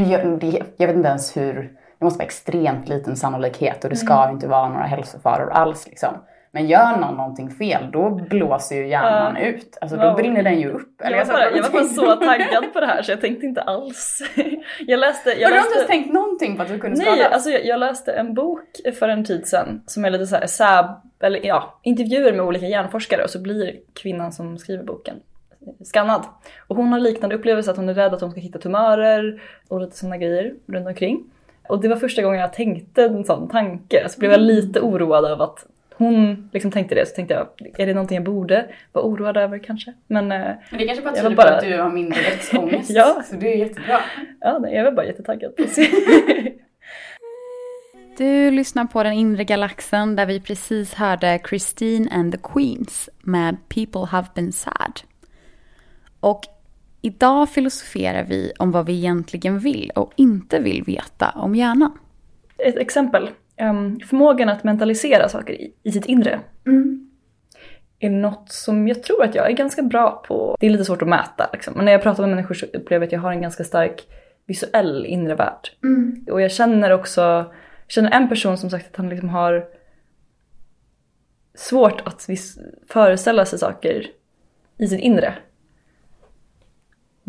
jag 0.77 0.87
vet 0.87 0.95
inte 0.95 1.09
ens 1.09 1.37
hur 1.37 1.53
det 1.99 2.05
måste 2.05 2.17
vara 2.17 2.25
extremt 2.25 2.89
liten 2.89 3.15
sannolikhet 3.15 3.83
och 3.83 3.89
det 3.89 3.95
ska 3.95 4.13
mm. 4.13 4.35
inte 4.35 4.47
vara 4.47 4.69
några 4.69 4.85
hälsofaror 4.85 5.51
alls. 5.51 5.87
Liksom. 5.87 6.13
Men 6.51 6.67
gör 6.67 6.97
någon 6.97 7.17
någonting 7.17 7.49
fel, 7.49 7.91
då 7.91 8.09
blåser 8.09 8.75
ju 8.75 8.87
hjärnan 8.87 9.37
uh, 9.37 9.43
ut. 9.43 9.77
Alltså 9.81 9.97
då 9.97 10.03
wow. 10.03 10.15
brinner 10.15 10.43
den 10.43 10.59
ju 10.59 10.71
upp. 10.71 11.01
Eller 11.01 11.17
jag, 11.17 11.25
var 11.25 11.33
bara, 11.33 11.51
jag 11.51 11.63
var 11.63 11.69
bara 11.69 11.83
så 11.83 12.15
taggad 12.15 12.73
på 12.73 12.79
det 12.79 12.85
här 12.85 13.01
så 13.01 13.11
jag 13.11 13.21
tänkte 13.21 13.45
inte 13.45 13.61
alls. 13.61 14.21
jag 14.87 14.99
läste... 14.99 15.29
Jag 15.29 15.39
Men 15.39 15.51
du 15.51 15.57
har 15.57 15.79
inte 15.79 15.87
tänkt 15.87 16.13
någonting 16.13 16.55
på 16.55 16.61
att 16.61 16.67
du 16.67 16.79
kunde 16.79 16.97
Nej, 16.97 17.05
skadas? 17.05 17.33
alltså 17.33 17.49
jag, 17.49 17.65
jag, 17.65 17.79
läste 17.79 18.11
en 18.11 18.33
bok 18.33 18.65
för 18.99 19.09
en 19.09 19.25
tid 19.25 19.47
sedan 19.47 19.83
som 19.85 20.05
är 20.05 20.09
lite 20.09 20.25
såhär 20.25 20.47
SÄB, 20.47 20.85
eller 21.19 21.45
ja, 21.45 21.79
intervjuer 21.83 22.33
med 22.33 22.45
olika 22.45 22.65
hjärnforskare 22.65 23.23
och 23.23 23.29
så 23.29 23.41
blir 23.41 23.75
kvinnan 23.93 24.31
som 24.31 24.57
skriver 24.57 24.83
boken 24.83 25.15
skannad. 25.83 26.25
Och 26.67 26.75
hon 26.75 26.91
har 26.91 26.99
liknande 26.99 27.35
upplevelse 27.35 27.71
att 27.71 27.77
hon 27.77 27.89
är 27.89 27.93
rädd 27.93 28.13
att 28.13 28.21
hon 28.21 28.31
ska 28.31 28.39
hitta 28.39 28.59
tumörer 28.59 29.41
och 29.67 29.81
lite 29.81 29.97
sådana 29.97 30.17
grejer 30.17 30.53
runt 30.67 30.87
omkring. 30.87 31.23
Och 31.67 31.81
det 31.81 31.87
var 31.87 31.95
första 31.95 32.21
gången 32.21 32.39
jag 32.39 32.53
tänkte 32.53 33.03
en 33.03 33.25
sån 33.25 33.49
tanke. 33.49 34.09
Så 34.09 34.19
blev 34.19 34.31
jag 34.31 34.41
lite 34.41 34.81
oroad 34.81 35.25
av 35.25 35.41
att 35.41 35.65
hon 35.95 36.49
liksom 36.53 36.71
tänkte 36.71 36.95
det. 36.95 37.05
Så 37.05 37.15
tänkte 37.15 37.33
jag, 37.33 37.47
är 37.81 37.85
det 37.85 37.93
någonting 37.93 38.15
jag 38.15 38.23
borde 38.23 38.67
vara 38.91 39.05
oroad 39.05 39.37
över 39.37 39.59
kanske? 39.59 39.93
Men, 40.07 40.31
eh, 40.31 40.39
Men 40.69 40.79
det 40.79 40.85
kanske 40.85 41.03
bara 41.03 41.15
tyder 41.15 41.35
bara... 41.35 41.47
på 41.47 41.53
att 41.53 41.63
du 41.63 41.81
har 41.81 41.89
mindre 41.89 42.19
rättsångest. 42.19 42.89
ja. 42.93 43.23
Så 43.25 43.35
det 43.35 43.53
är 43.53 43.57
jättebra. 43.57 43.99
Ja, 44.39 44.59
nej, 44.59 44.75
jag 44.75 44.83
var 44.83 44.91
bara 44.91 45.05
jättetaggad. 45.05 45.51
Du 48.19 48.51
lyssnar 48.51 48.85
på 48.85 49.03
Den 49.03 49.13
inre 49.13 49.43
galaxen 49.43 50.15
där 50.15 50.25
vi 50.25 50.41
precis 50.41 50.93
hörde 50.93 51.39
Christine 51.49 52.09
and 52.11 52.31
the 52.31 52.37
Queens 52.53 53.09
med 53.21 53.57
People 53.69 54.05
have 54.05 54.27
been 54.35 54.51
sad. 54.51 54.99
Och 56.19 56.41
Idag 57.01 57.49
filosoferar 57.49 58.23
vi 58.23 58.51
om 58.59 58.71
vad 58.71 58.85
vi 58.85 58.93
egentligen 58.93 59.59
vill 59.59 59.91
och 59.95 60.13
inte 60.15 60.59
vill 60.59 60.83
veta 60.83 61.29
om 61.29 61.55
hjärnan. 61.55 61.97
Ett 62.57 62.77
exempel. 62.77 63.29
Um, 63.61 63.99
förmågan 63.99 64.49
att 64.49 64.63
mentalisera 64.63 65.29
saker 65.29 65.57
i, 65.83 65.91
sitt 65.91 66.05
inre 66.05 66.39
är 67.99 68.09
något 68.09 68.51
som 68.51 68.87
jag 68.87 69.03
tror 69.03 69.23
att 69.23 69.35
jag 69.35 69.49
är 69.49 69.53
ganska 69.53 69.81
bra 69.81 70.23
på. 70.27 70.57
Det 70.59 70.65
är 70.65 70.69
lite 70.69 70.85
svårt 70.85 71.01
att 71.01 71.07
mäta 71.07 71.49
liksom. 71.53 71.73
men 71.75 71.85
när 71.85 71.91
jag 71.91 72.03
pratar 72.03 72.23
med 72.23 72.29
människor 72.29 72.55
så 72.55 72.65
upplever 72.65 73.05
jag 73.05 73.07
att 73.07 73.11
jag 73.11 73.19
har 73.19 73.31
en 73.31 73.41
ganska 73.41 73.63
stark 73.63 74.07
visuell 74.45 75.05
inre 75.05 75.35
värld. 75.35 75.69
Och 76.31 76.41
jag 76.41 76.51
känner 76.51 76.91
också, 76.91 77.21
jag 77.21 77.91
känner 77.91 78.11
en 78.11 78.29
person 78.29 78.57
som 78.57 78.69
sagt 78.69 78.87
att 78.91 78.95
han 78.95 79.09
liksom 79.09 79.29
har 79.29 79.65
svårt 81.55 82.01
att 82.07 82.27
föreställa 82.87 83.45
sig 83.45 83.59
saker 83.59 84.05
i 84.77 84.87
sitt 84.87 84.99
inre. 84.99 85.33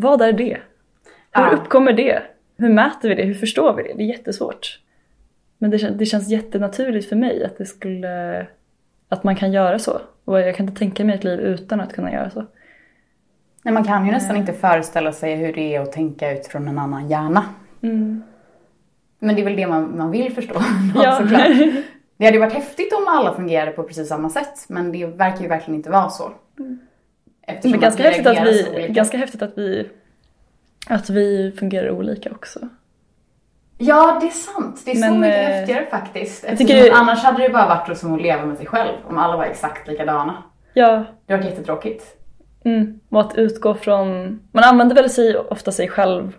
Vad 0.01 0.21
är 0.21 0.33
det? 0.33 0.57
Hur 1.31 1.43
Ja. 1.43 1.51
uppkommer 1.51 1.93
det? 1.93 2.21
Hur 2.57 2.69
mäter 2.69 3.09
vi 3.09 3.15
det? 3.15 3.23
Hur 3.23 3.33
förstår 3.33 3.73
vi 3.73 3.83
det? 3.83 3.93
Det 3.97 4.03
är 4.03 4.07
jättesvårt. 4.07 4.79
Men 5.57 5.71
det, 5.71 5.77
det 5.89 6.05
känns 6.05 6.29
jättenaturligt 6.29 7.09
för 7.09 7.15
mig 7.15 7.43
att 7.45 7.57
det 7.57 7.65
skulle... 7.65 8.47
Att 9.09 9.23
man 9.23 9.35
kan 9.35 9.51
göra 9.51 9.79
så. 9.79 10.01
Och 10.25 10.39
jag 10.39 10.55
kan 10.55 10.67
inte 10.67 10.79
tänka 10.79 11.05
mig 11.05 11.15
ett 11.15 11.23
liv 11.23 11.39
utan 11.39 11.81
att 11.81 11.93
kunna 11.93 12.11
göra 12.13 12.29
så. 12.29 12.45
Nej, 13.63 13.73
man 13.73 13.83
kan 13.83 14.05
ju 14.05 14.11
nästan 14.11 14.35
inte 14.35 14.53
föreställa 14.53 15.11
sig 15.11 15.35
hur 15.35 15.53
det 15.53 15.75
är 15.75 15.81
att 15.81 15.91
tänka 15.91 16.31
utifrån 16.31 16.67
en 16.67 16.77
annan 16.79 17.09
hjärna. 17.09 17.43
Men 19.19 19.35
det 19.35 19.41
är 19.41 19.45
väl 19.45 19.55
det 19.55 19.67
man, 19.67 19.97
man 19.97 20.11
vill 20.11 20.33
förstå. 20.33 20.55
Ja. 20.95 21.11
såklart. 21.17 21.47
Det 22.17 22.25
hade 22.25 22.37
ju 22.37 22.39
varit 22.43 22.53
häftigt 22.53 22.93
om 22.93 23.07
alla 23.07 23.33
fungerade 23.33 23.71
på 23.71 23.83
precis 23.83 24.07
samma 24.07 24.29
sätt. 24.29 24.65
Men 24.69 24.91
det 24.91 25.05
verkar 25.05 25.41
ju 25.41 25.47
verkligen 25.47 25.75
inte 25.75 25.89
vara 25.89 26.09
så. 26.09 26.31
Eftersom 27.47 27.71
Men 27.71 27.79
ganska 27.79 28.03
häftigt, 28.03 28.27
att 28.27 28.37
så 28.37 28.71
vi, 28.75 28.87
ganska 28.89 29.17
häftigt 29.17 29.41
att 29.41 29.57
vi 29.57 29.89
att 30.89 31.09
vi 31.09 31.51
fungerar 31.59 31.91
olika 31.91 32.31
också. 32.31 32.59
Ja, 33.77 34.17
det 34.21 34.27
är 34.27 34.31
sant. 34.31 34.81
Det 34.85 34.91
är 34.91 34.95
så 34.95 34.99
Men, 34.99 35.19
mycket 35.19 35.49
eh, 35.49 35.55
häftigare 35.55 35.85
faktiskt. 35.85 36.45
jag 36.47 36.57
tycker- 36.57 36.91
Annars 36.93 37.23
hade 37.23 37.43
det 37.43 37.49
bara 37.49 37.67
varit 37.67 37.97
som 37.97 38.13
att 38.13 38.21
leva 38.21 38.45
med 38.45 38.57
sig 38.57 38.65
själv. 38.65 38.93
Om 39.07 39.17
alla 39.17 39.37
var 39.37 39.43
exakt 39.45 39.87
likadana. 39.87 40.43
Ja, 40.73 41.03
Det 41.25 41.33
varit 41.33 41.45
jättetråkigt. 41.45 42.17
mm. 42.63 42.99
och 43.09 43.21
att 43.21 43.35
utgå 43.37 43.73
från... 43.75 44.39
Man 44.51 44.63
använder 44.63 44.95
väl 44.95 45.09
sig, 45.09 45.37
ofta 45.37 45.71
sig 45.71 45.87
själv 45.87 46.35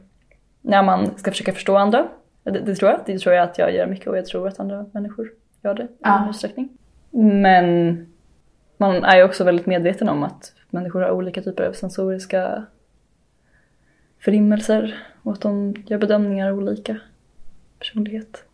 när 0.61 0.83
man 0.83 1.19
ska 1.19 1.31
försöka 1.31 1.53
förstå 1.53 1.77
andra. 1.77 2.07
Det, 2.45 2.51
det 2.51 2.75
tror 2.75 2.91
jag. 2.91 3.01
Det 3.07 3.19
tror 3.19 3.35
jag 3.35 3.45
att 3.45 3.59
jag 3.59 3.75
gör 3.75 3.87
mycket 3.87 4.07
och 4.07 4.19
jag 4.19 4.27
tror 4.27 4.49
att 4.49 4.61
andra 4.61 4.87
människor 4.93 5.31
gör 5.65 5.75
det 5.75 5.83
i 5.83 5.87
Ja. 5.99 6.21
någon 6.21 6.31
utsträckning. 6.31 6.69
Men 7.11 7.97
man 8.77 9.05
är 9.05 9.17
ju 9.17 9.23
också 9.25 9.45
väldigt 9.45 9.67
medveten 9.67 10.09
om 10.09 10.23
att 10.23 10.53
människor 10.73 11.01
har 11.01 11.11
olika 11.11 11.43
typer 11.43 11.65
av 11.65 11.73
sensoriska 11.73 12.65
förimmelser 14.19 15.07
och 15.23 15.33
att 15.33 15.41
de 15.41 15.75
gör 15.87 15.99
bedömningar 15.99 16.53
olika 16.53 16.99
personlighet. 17.79 18.45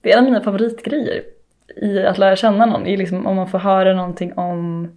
Det 0.00 0.12
är 0.12 0.18
en 0.18 0.24
av 0.24 0.30
mina 0.30 0.44
favoritgrejer 0.44 1.24
i 1.76 2.02
att 2.02 2.18
lära 2.18 2.36
känna 2.36 2.66
någon, 2.66 2.86
är 2.86 2.96
liksom 2.96 3.26
om 3.26 3.36
man 3.36 3.48
får 3.48 3.58
höra 3.58 3.94
någonting 3.94 4.32
om 4.32 4.88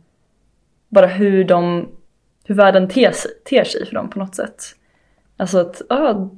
bara 0.90 1.08
hur 1.08 1.44
de, 1.44 1.90
hur 2.46 2.56
världen 2.56 2.88
ter 2.88 3.12
sig, 3.12 3.32
ter 3.46 3.64
sig 3.64 3.86
för 3.86 3.96
dem 3.96 4.10
på 4.10 4.20
något 4.20 4.36
sätt. 4.36 4.64
Alltså 5.38 5.60
att, 5.60 5.82
ah, 5.90 6.30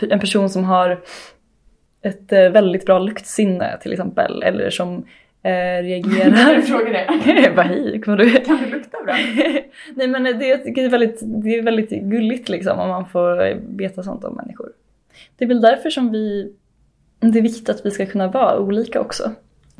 en 0.00 0.20
person 0.20 0.50
som 0.50 0.64
har 0.64 1.02
ett 2.02 2.32
eh, 2.32 2.50
väldigt 2.50 2.86
bra 2.86 2.98
luktsinne 2.98 3.78
till 3.82 3.92
exempel, 3.92 4.42
eller 4.42 4.70
som 4.70 5.06
eh, 5.42 5.82
reagerar... 5.82 6.60
fråga 6.66 6.90
det? 6.92 7.52
Bara 7.56 7.66
hej, 7.66 8.00
kommer 8.00 8.18
du... 8.18 8.30
Kan 8.30 8.56
du 8.56 8.70
lukta 8.70 8.98
bra? 9.04 9.14
Nej 9.94 10.08
men 10.08 10.24
det, 10.24 10.46
jag 10.46 10.74
det 10.74 10.84
är 10.84 10.88
väldigt, 10.88 11.20
det 11.22 11.58
är 11.58 11.62
väldigt 11.62 11.90
gulligt 11.90 12.48
liksom 12.48 12.78
om 12.78 12.88
man 12.88 13.08
får 13.08 13.60
veta 13.76 14.02
sånt 14.02 14.24
om 14.24 14.34
människor. 14.34 14.72
Det 15.36 15.44
är 15.44 15.48
väl 15.48 15.60
därför 15.60 15.90
som 15.90 16.12
vi, 16.12 16.52
det 17.20 17.38
är 17.38 17.42
viktigt 17.42 17.68
att 17.68 17.86
vi 17.86 17.90
ska 17.90 18.06
kunna 18.06 18.28
vara 18.28 18.58
olika 18.58 19.00
också. 19.00 19.32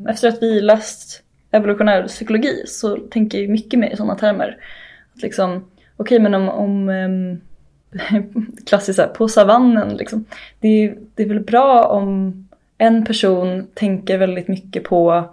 Efter 0.09 0.27
att 0.27 0.43
vi 0.43 0.61
läst 0.61 1.23
evolutionär 1.51 2.07
psykologi 2.07 2.63
så 2.67 2.97
tänker 2.97 3.41
jag 3.41 3.49
mycket 3.49 3.79
mer 3.79 3.89
i 3.89 3.97
sådana 3.97 4.15
termer. 4.15 4.57
Att 5.15 5.21
liksom, 5.21 5.65
okej 5.97 6.19
men 6.19 6.33
om, 6.33 6.49
om 6.49 6.89
um, 6.89 7.41
klassiskt 8.65 8.99
här, 8.99 9.07
på 9.07 9.27
savannen 9.27 9.97
liksom. 9.97 10.25
Det 10.59 10.67
är, 10.67 10.97
det 11.15 11.23
är 11.23 11.27
väl 11.27 11.39
bra 11.39 11.83
om 11.83 12.43
en 12.77 13.05
person 13.05 13.67
tänker 13.73 14.17
väldigt 14.17 14.47
mycket 14.47 14.83
på 14.83 15.29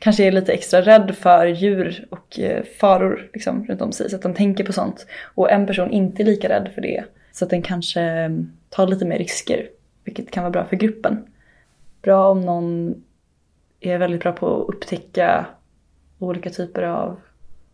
kanske 0.00 0.24
är 0.24 0.32
lite 0.32 0.52
extra 0.52 0.80
rädd 0.80 1.14
för 1.16 1.46
djur 1.46 2.06
och 2.10 2.38
eh, 2.38 2.64
faror 2.64 3.30
liksom, 3.32 3.66
runt 3.66 3.82
om 3.82 3.92
sig. 3.92 4.10
Så 4.10 4.16
att 4.16 4.22
den 4.22 4.34
tänker 4.34 4.64
på 4.64 4.72
sånt. 4.72 5.06
Och 5.34 5.50
en 5.50 5.66
person 5.66 5.90
inte 5.90 6.22
är 6.22 6.24
lika 6.24 6.48
rädd 6.48 6.70
för 6.74 6.82
det. 6.82 7.04
Så 7.32 7.44
att 7.44 7.50
den 7.50 7.62
kanske 7.62 8.00
mm, 8.00 8.52
tar 8.68 8.86
lite 8.86 9.04
mer 9.04 9.18
risker. 9.18 9.68
Vilket 10.04 10.30
kan 10.30 10.42
vara 10.42 10.50
bra 10.50 10.64
för 10.64 10.76
gruppen. 10.76 11.26
Bra 12.02 12.28
om 12.28 12.40
någon 12.40 12.94
är 13.80 13.98
väldigt 13.98 14.22
bra 14.22 14.32
på 14.32 14.62
att 14.62 14.74
upptäcka 14.74 15.46
olika 16.18 16.50
typer 16.50 16.82
av 16.82 17.20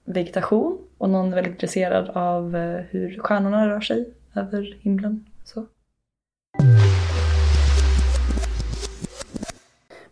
vegetation. 0.05 0.79
Och 0.99 1.11
någon 1.11 1.33
är 1.33 1.35
väldigt 1.35 1.53
intresserad 1.53 2.09
av 2.09 2.57
eh, 2.57 2.81
hur 2.91 3.19
stjärnorna 3.19 3.69
rör 3.69 3.81
sig 3.81 4.09
över 4.35 4.79
himlen. 4.81 5.27
Så. 5.45 5.67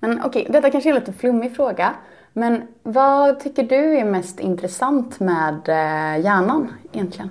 Men 0.06 0.20
okej, 0.25 0.46
detta 0.50 0.70
kanske 0.70 0.90
är 0.90 0.94
en 0.94 1.00
lite 1.00 1.12
flummig 1.12 1.56
fråga. 1.56 1.94
Men 2.32 2.62
vad 2.82 3.40
tycker 3.40 3.62
du 3.62 3.99
är 3.99 4.04
mest 4.04 4.40
intressant 4.40 5.20
med 5.20 5.68
eh, 5.68 6.25
hjärnan 6.25 6.73
egentligen? 6.92 7.30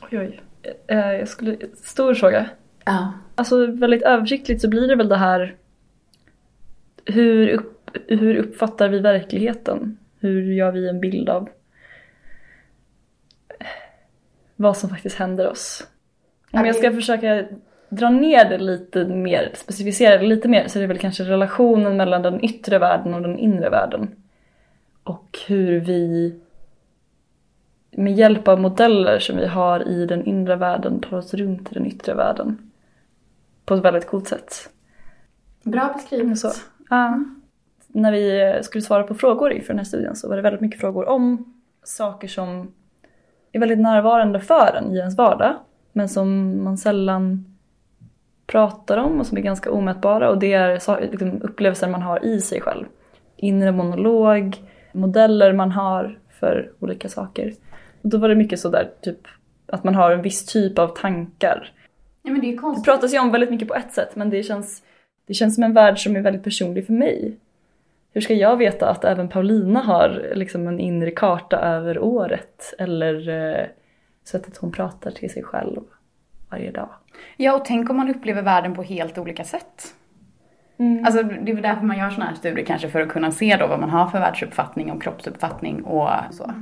Oj, 0.00 0.18
oj. 0.18 0.40
Eh, 0.86 1.12
jag 1.12 1.28
skulle... 1.28 1.56
Stor 1.74 2.14
fråga. 2.14 2.46
Ja. 2.84 3.12
Alltså 3.34 3.66
väldigt 3.66 4.02
översiktligt 4.02 4.62
så 4.62 4.68
blir 4.68 4.88
det 4.88 4.96
väl 4.96 5.08
det 5.08 5.16
här 5.16 5.56
hur, 7.04 7.48
upp, 7.48 7.90
hur 8.08 8.36
uppfattar 8.36 8.88
vi 8.88 8.98
verkligheten? 8.98 9.98
Hur 10.20 10.52
gör 10.52 10.72
vi 10.72 10.88
en 10.88 11.00
bild 11.00 11.28
av 11.28 11.48
vad 14.56 14.76
som 14.76 14.90
faktiskt 14.90 15.16
händer 15.16 15.48
oss? 15.48 15.86
Om 16.52 16.66
jag 16.66 16.76
ska 16.76 16.92
försöka 16.92 17.44
dra 17.88 18.10
ner 18.10 18.44
det 18.44 18.58
lite 18.58 19.04
mer, 19.04 19.50
specificera 19.54 20.18
det 20.18 20.26
lite 20.26 20.48
mer 20.48 20.68
så 20.68 20.78
är 20.78 20.80
det 20.80 20.86
väl 20.86 20.98
kanske 20.98 21.24
relationen 21.24 21.96
mellan 21.96 22.22
den 22.22 22.44
yttre 22.44 22.78
världen 22.78 23.14
och 23.14 23.22
den 23.22 23.38
inre 23.38 23.70
världen. 23.70 24.10
Och 25.02 25.38
hur 25.46 25.80
vi 25.80 26.34
med 27.90 28.14
hjälp 28.14 28.48
av 28.48 28.60
modeller 28.60 29.18
som 29.18 29.36
vi 29.36 29.46
har 29.46 29.88
i 29.88 30.06
den 30.06 30.24
inre 30.24 30.56
världen 30.56 31.00
tar 31.00 31.16
oss 31.16 31.34
runt 31.34 31.72
i 31.72 31.74
den 31.74 31.86
yttre 31.86 32.14
världen. 32.14 32.70
På 33.64 33.74
ett 33.74 33.84
väldigt 33.84 34.06
coolt 34.06 34.28
sätt. 34.28 34.70
Bra 35.62 35.92
beskrivet. 35.94 36.38
Så, 36.38 36.50
ja. 36.90 37.24
När 37.88 38.12
vi 38.12 38.58
skulle 38.62 38.82
svara 38.82 39.02
på 39.02 39.14
frågor 39.14 39.52
inför 39.52 39.68
den 39.68 39.78
här 39.78 39.84
studien 39.84 40.16
så 40.16 40.28
var 40.28 40.36
det 40.36 40.42
väldigt 40.42 40.60
mycket 40.60 40.80
frågor 40.80 41.08
om 41.08 41.54
saker 41.84 42.28
som 42.28 42.72
är 43.52 43.60
väldigt 43.60 43.78
närvarande 43.78 44.40
för 44.40 44.74
en 44.76 44.92
i 44.92 44.98
ens 44.98 45.16
vardag. 45.16 45.54
Men 45.92 46.08
som 46.08 46.64
man 46.64 46.78
sällan 46.78 47.55
pratar 48.46 48.96
om 48.96 49.20
och 49.20 49.26
som 49.26 49.38
är 49.38 49.42
ganska 49.42 49.70
omätbara. 49.70 50.30
Och 50.30 50.38
det 50.38 50.52
är 50.52 51.00
liksom, 51.10 51.42
upplevelser 51.42 51.88
man 51.88 52.02
har 52.02 52.24
i 52.24 52.40
sig 52.40 52.60
själv. 52.60 52.84
Inre 53.36 53.72
monolog, 53.72 54.56
modeller 54.92 55.52
man 55.52 55.72
har 55.72 56.18
för 56.40 56.72
olika 56.78 57.08
saker. 57.08 57.54
Och 58.02 58.08
då 58.08 58.18
var 58.18 58.28
det 58.28 58.34
mycket 58.34 58.60
sådär 58.60 58.90
typ 59.00 59.20
att 59.66 59.84
man 59.84 59.94
har 59.94 60.10
en 60.10 60.22
viss 60.22 60.46
typ 60.46 60.78
av 60.78 60.88
tankar 60.88 61.72
Ja, 62.26 62.32
men 62.32 62.40
det 62.40 62.46
är 62.46 62.48
ju 62.48 62.54
det 62.54 62.60
konstigt. 62.60 62.84
pratas 62.84 63.14
ju 63.14 63.18
om 63.18 63.32
väldigt 63.32 63.50
mycket 63.50 63.68
på 63.68 63.74
ett 63.74 63.92
sätt 63.92 64.16
men 64.16 64.30
det 64.30 64.42
känns, 64.42 64.82
det 65.26 65.34
känns 65.34 65.54
som 65.54 65.64
en 65.64 65.74
värld 65.74 65.98
som 65.98 66.16
är 66.16 66.20
väldigt 66.20 66.44
personlig 66.44 66.86
för 66.86 66.92
mig. 66.92 67.36
Hur 68.12 68.20
ska 68.20 68.34
jag 68.34 68.56
veta 68.56 68.90
att 68.90 69.04
även 69.04 69.28
Paulina 69.28 69.80
har 69.80 70.32
liksom 70.34 70.68
en 70.68 70.80
inre 70.80 71.10
karta 71.10 71.60
över 71.60 71.98
året 71.98 72.74
eller 72.78 73.28
eh, 73.28 73.66
sättet 74.24 74.56
hon 74.56 74.72
pratar 74.72 75.10
till 75.10 75.30
sig 75.30 75.42
själv 75.42 75.80
varje 76.56 76.70
dag? 76.70 76.88
Ja, 77.36 77.54
och 77.56 77.64
tänk 77.64 77.90
om 77.90 77.96
man 77.96 78.08
upplever 78.08 78.42
världen 78.42 78.74
på 78.74 78.82
helt 78.82 79.18
olika 79.18 79.44
sätt. 79.44 79.94
Alltså 81.04 81.22
det 81.22 81.50
är 81.50 81.54
väl 81.54 81.62
därför 81.62 81.86
man 81.86 81.98
gör 81.98 82.10
sådana 82.10 82.30
här 82.30 82.36
studier 82.36 82.66
kanske 82.66 82.88
för 82.88 83.00
att 83.00 83.08
kunna 83.08 83.30
se 83.30 83.56
då 83.56 83.66
vad 83.66 83.80
man 83.80 83.90
har 83.90 84.06
för 84.06 84.18
världsuppfattning 84.18 84.92
och 84.92 85.02
kroppsuppfattning 85.02 85.82
och 85.82 86.10
så. 86.30 86.52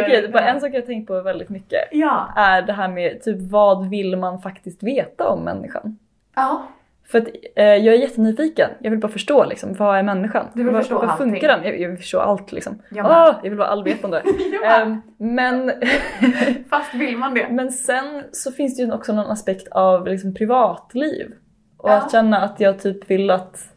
Okej, 0.00 0.28
bara 0.28 0.42
en 0.48 0.60
sak 0.60 0.70
jag 0.72 0.80
har 0.80 0.86
tänkt 0.86 1.06
på 1.08 1.20
väldigt 1.20 1.48
mycket 1.48 1.80
Ja. 1.92 2.28
är 2.36 2.62
det 2.62 2.72
här 2.72 2.88
med 2.88 3.22
typ 3.22 3.36
vad 3.50 3.88
vill 3.90 4.16
man 4.16 4.40
faktiskt 4.40 4.82
veta 4.82 5.28
om 5.28 5.40
människan? 5.44 5.98
Ja. 6.34 6.62
För 7.06 7.18
att 7.18 7.26
eh, 7.56 7.64
jag 7.64 7.94
är 7.94 7.98
jättenyfiken. 7.98 8.70
Jag 8.78 8.90
vill 8.90 9.00
bara 9.00 9.12
förstå 9.12 9.44
liksom, 9.44 9.74
vad 9.74 9.98
är 9.98 10.02
människan? 10.02 10.46
Du 10.54 10.62
vill 10.64 10.72
vad, 10.72 10.82
förstå 10.82 10.94
Vad 10.98 11.10
allting. 11.10 11.30
funkar 11.30 11.48
den? 11.48 11.64
Jag, 11.64 11.80
jag 11.80 11.88
vill 11.88 11.98
förstå 11.98 12.20
allt 12.20 12.52
liksom. 12.52 12.82
Jag. 12.90 13.06
Ah, 13.06 13.34
jag 13.42 13.50
vill 13.50 13.58
vara 13.58 13.68
allvetande. 13.68 14.22
Ehm, 14.64 15.00
men, 15.16 15.72
Fast 16.70 16.94
vill 16.94 17.16
man 17.16 17.34
det? 17.34 17.48
men 17.50 17.72
sen 17.72 18.22
så 18.32 18.52
finns 18.52 18.76
det 18.76 18.82
ju 18.82 18.92
också 18.92 19.12
någon 19.12 19.30
aspekt 19.30 19.68
av 19.68 20.06
liksom, 20.06 20.34
privatliv. 20.34 21.32
Och 21.76 21.90
Ja. 21.90 21.94
att 21.96 22.12
känna 22.12 22.38
att 22.40 22.60
jag 22.60 22.78
typ 22.78 23.10
vill 23.10 23.30
att 23.30 23.68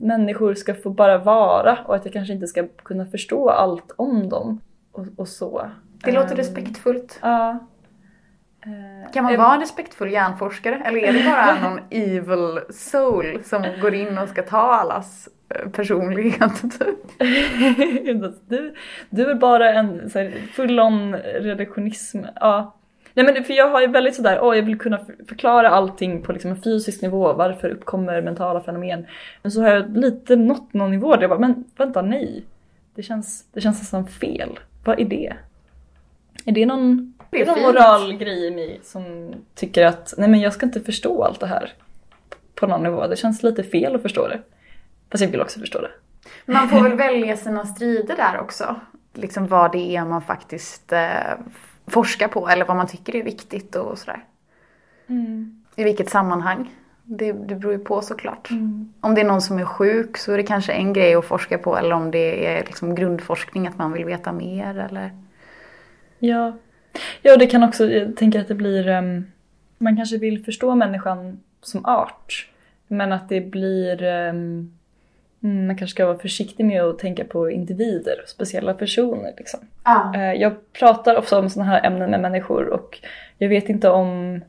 människor 0.00 0.54
ska 0.54 0.74
få 0.74 0.90
bara 0.90 1.18
vara 1.18 1.78
och 1.86 1.94
att 1.96 2.04
jag 2.04 2.12
kanske 2.12 2.32
inte 2.34 2.46
ska 2.46 2.66
kunna 2.82 3.06
förstå 3.06 3.50
allt 3.50 3.92
om 3.96 4.28
dem. 4.28 4.60
Och, 4.96 5.06
och 5.16 5.28
så. 5.28 5.70
Det 6.04 6.12
låter 6.12 6.30
Ehm, 6.30 6.36
respektfullt. 6.36 7.18
Ja. 7.22 7.50
Eh, 8.66 9.12
Kan 9.12 9.24
man 9.24 9.32
eh, 9.34 9.38
vara 9.38 9.54
en 9.54 9.60
respektfull 9.60 10.12
hjärnforskare? 10.12 10.82
Eller 10.84 10.98
är 11.00 11.12
det 11.12 11.24
bara 11.24 11.60
någon 11.70 11.80
evil 11.90 12.60
soul 12.70 13.40
som 13.44 13.64
går 13.82 13.94
in 13.94 14.18
och 14.18 14.28
ska 14.28 14.42
ta 14.42 14.58
allas 14.58 15.28
eh, 15.54 15.68
personlighet? 15.70 16.60
Typ? 16.62 17.18
du, 18.48 18.74
du 19.10 19.30
är 19.30 19.34
bara 19.34 19.72
en 19.72 20.10
full-on 20.52 21.14
reduktionism. 21.16 22.18
Ja. 22.40 22.72
Nej 23.14 23.24
men 23.34 23.44
för 23.44 23.54
jag 23.54 23.70
har 23.70 23.80
ju 23.80 23.86
väldigt 23.86 24.14
sådär, 24.14 24.38
åh 24.42 24.56
jag 24.56 24.62
vill 24.62 24.78
kunna 24.78 24.98
för- 24.98 25.16
förklara 25.28 25.70
allting 25.70 26.22
på 26.22 26.32
liksom 26.32 26.50
en 26.50 26.62
fysisk 26.62 27.02
nivå, 27.02 27.32
varför 27.32 27.68
uppkommer 27.68 28.22
mentala 28.22 28.60
fenomen. 28.60 29.06
Men 29.42 29.52
så 29.52 29.62
har 29.62 29.68
jag 29.68 29.96
lite 29.96 30.36
nått 30.36 30.72
någon 30.74 30.90
nivå 30.90 31.14
där 31.14 31.20
jag 31.20 31.30
bara, 31.30 31.38
men 31.38 31.64
vänta 31.76 32.02
nej. 32.02 32.44
Det 32.94 33.02
känns, 33.02 33.44
det 33.52 33.60
känns 33.60 33.78
nästan 33.80 34.06
fel. 34.06 34.58
Vad 34.86 35.00
är 35.00 35.04
det? 35.04 35.32
Är 36.44 36.52
det 36.52 36.66
någon, 36.66 37.14
Det 37.30 37.40
är 37.42 37.46
någon 37.46 37.54
fint. 37.54 37.66
moralgrej 37.66 38.46
i 38.46 38.50
mig 38.50 38.80
som 38.84 39.34
tycker 39.54 39.86
att 39.86 40.14
nej 40.18 40.28
men 40.28 40.40
jag 40.40 40.52
ska 40.52 40.66
inte 40.66 40.80
förstå 40.80 41.24
allt 41.24 41.40
det 41.40 41.46
här 41.46 41.72
på 42.54 42.66
någon 42.66 42.82
nivå. 42.82 43.06
Det 43.06 43.16
känns 43.16 43.42
lite 43.42 43.62
fel 43.62 43.94
att 43.94 44.02
förstå 44.02 44.28
det. 44.28 44.40
Fast 45.10 45.22
jag 45.24 45.30
vill 45.30 45.40
också 45.40 45.60
förstå 45.60 45.80
det. 45.80 45.90
Man 46.52 46.68
får 46.68 46.80
väl 46.80 46.96
välja 46.96 47.36
sina 47.36 47.66
strider 47.66 48.16
där 48.16 48.40
också. 48.40 48.76
Liksom 49.14 49.46
vad 49.46 49.72
det 49.72 49.96
är 49.96 50.04
man 50.04 50.22
faktiskt 50.22 50.92
eh, 50.92 51.10
forskar 51.86 52.28
på 52.28 52.48
eller 52.48 52.64
vad 52.64 52.76
man 52.76 52.86
tycker 52.86 53.16
är 53.16 53.22
viktigt 53.22 53.76
och 53.76 53.98
sådär. 53.98 54.24
I 55.76 55.84
vilket 55.84 56.10
sammanhang. 56.10 56.70
Det, 57.08 57.32
det 57.32 57.54
beror 57.54 57.72
ju 57.72 57.78
på 57.78 58.00
såklart. 58.02 58.48
Om 59.00 59.14
det 59.14 59.20
är 59.20 59.24
någon 59.24 59.40
som 59.40 59.58
är 59.58 59.64
sjuk 59.64 60.16
så 60.16 60.32
är 60.32 60.36
det 60.36 60.42
kanske 60.42 60.72
en 60.72 60.92
grej 60.92 61.14
att 61.14 61.24
forska 61.24 61.58
på 61.58 61.76
eller 61.76 61.92
om 61.92 62.10
det 62.10 62.46
är 62.46 62.64
liksom 62.64 62.94
grundforskning 62.94 63.66
att 63.66 63.78
man 63.78 63.92
vill 63.92 64.04
veta 64.04 64.32
mer 64.32 64.78
eller... 64.78 65.10
Ja. 66.18 66.56
ja, 67.22 67.36
det 67.36 67.46
kan 67.46 67.62
också, 67.62 67.90
jag 67.90 68.16
tänker 68.16 68.40
att 68.40 68.48
det 68.48 68.54
blir, 68.54 68.88
ehm, 68.88 69.26
man 69.78 69.96
kanske 69.96 70.18
vill 70.18 70.44
förstå 70.44 70.74
människan 70.74 71.40
som 71.62 71.84
art. 71.84 72.48
Men 72.88 73.12
att 73.12 73.28
det 73.28 73.40
blir, 73.40 74.02
mm, 74.02 74.70
man 75.40 75.76
kanske 75.78 75.94
ska 75.94 76.06
vara 76.06 76.18
försiktig 76.18 76.64
med 76.66 76.82
att 76.82 76.98
tänka 76.98 77.24
på 77.24 77.50
individer, 77.50 78.14
speciella 78.26 78.74
personer 78.74 79.32
liksom. 79.36 79.60
Ja. 79.84 80.12
Eh, 80.14 80.32
Jag 80.32 80.72
pratar 80.72 81.16
ofta 81.16 81.38
om 81.38 81.50
sådana 81.50 81.70
här 81.70 81.86
ämnen 81.86 82.10
med 82.10 82.20
människor 82.20 82.68
och 82.68 83.00
jag 83.38 83.48
vet 83.48 83.68
inte 83.68 83.90
om 83.90 84.40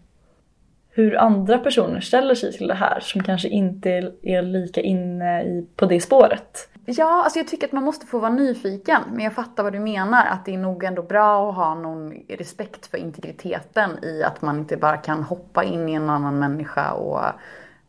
hur 0.97 1.17
andra 1.17 1.57
personer 1.57 1.99
ställer 1.99 2.35
sig 2.35 2.53
till 2.53 2.67
det 2.67 2.73
här 2.73 2.99
som 2.99 3.23
kanske 3.23 3.47
inte 3.47 3.89
är- 4.21 4.41
lika 4.41 4.81
inne 4.81 5.43
i, 5.43 5.67
på 5.75 5.85
det 5.85 6.01
spåret. 6.01 6.69
Ja, 6.85 7.23
alltså 7.23 7.39
jag 7.39 7.47
tycker 7.47 7.67
att 7.67 7.73
man 7.73 7.83
måste 7.83 8.05
få 8.05 8.19
vara 8.19 8.31
nyfiken. 8.31 9.01
Men 9.13 9.23
jag 9.23 9.33
fattar 9.33 9.63
vad 9.63 9.73
du 9.73 9.79
menar. 9.79 10.25
Att 10.25 10.45
det 10.45 10.53
är 10.53 10.57
nog 10.57 10.83
ändå 10.83 11.01
bra 11.01 11.49
att 11.49 11.55
ha 11.55 11.75
någon 11.75 12.13
respekt 12.29 12.85
för 12.85 12.97
integriteten 12.97 14.03
i 14.03 14.23
att 14.23 14.41
man 14.41 14.59
inte 14.59 14.77
bara 14.77 14.97
kan 14.97 15.23
hoppa 15.23 15.63
in 15.63 15.89
i 15.89 15.93
en 15.93 16.09
annan 16.09 16.39
människa 16.39 16.91
och, 16.91 17.19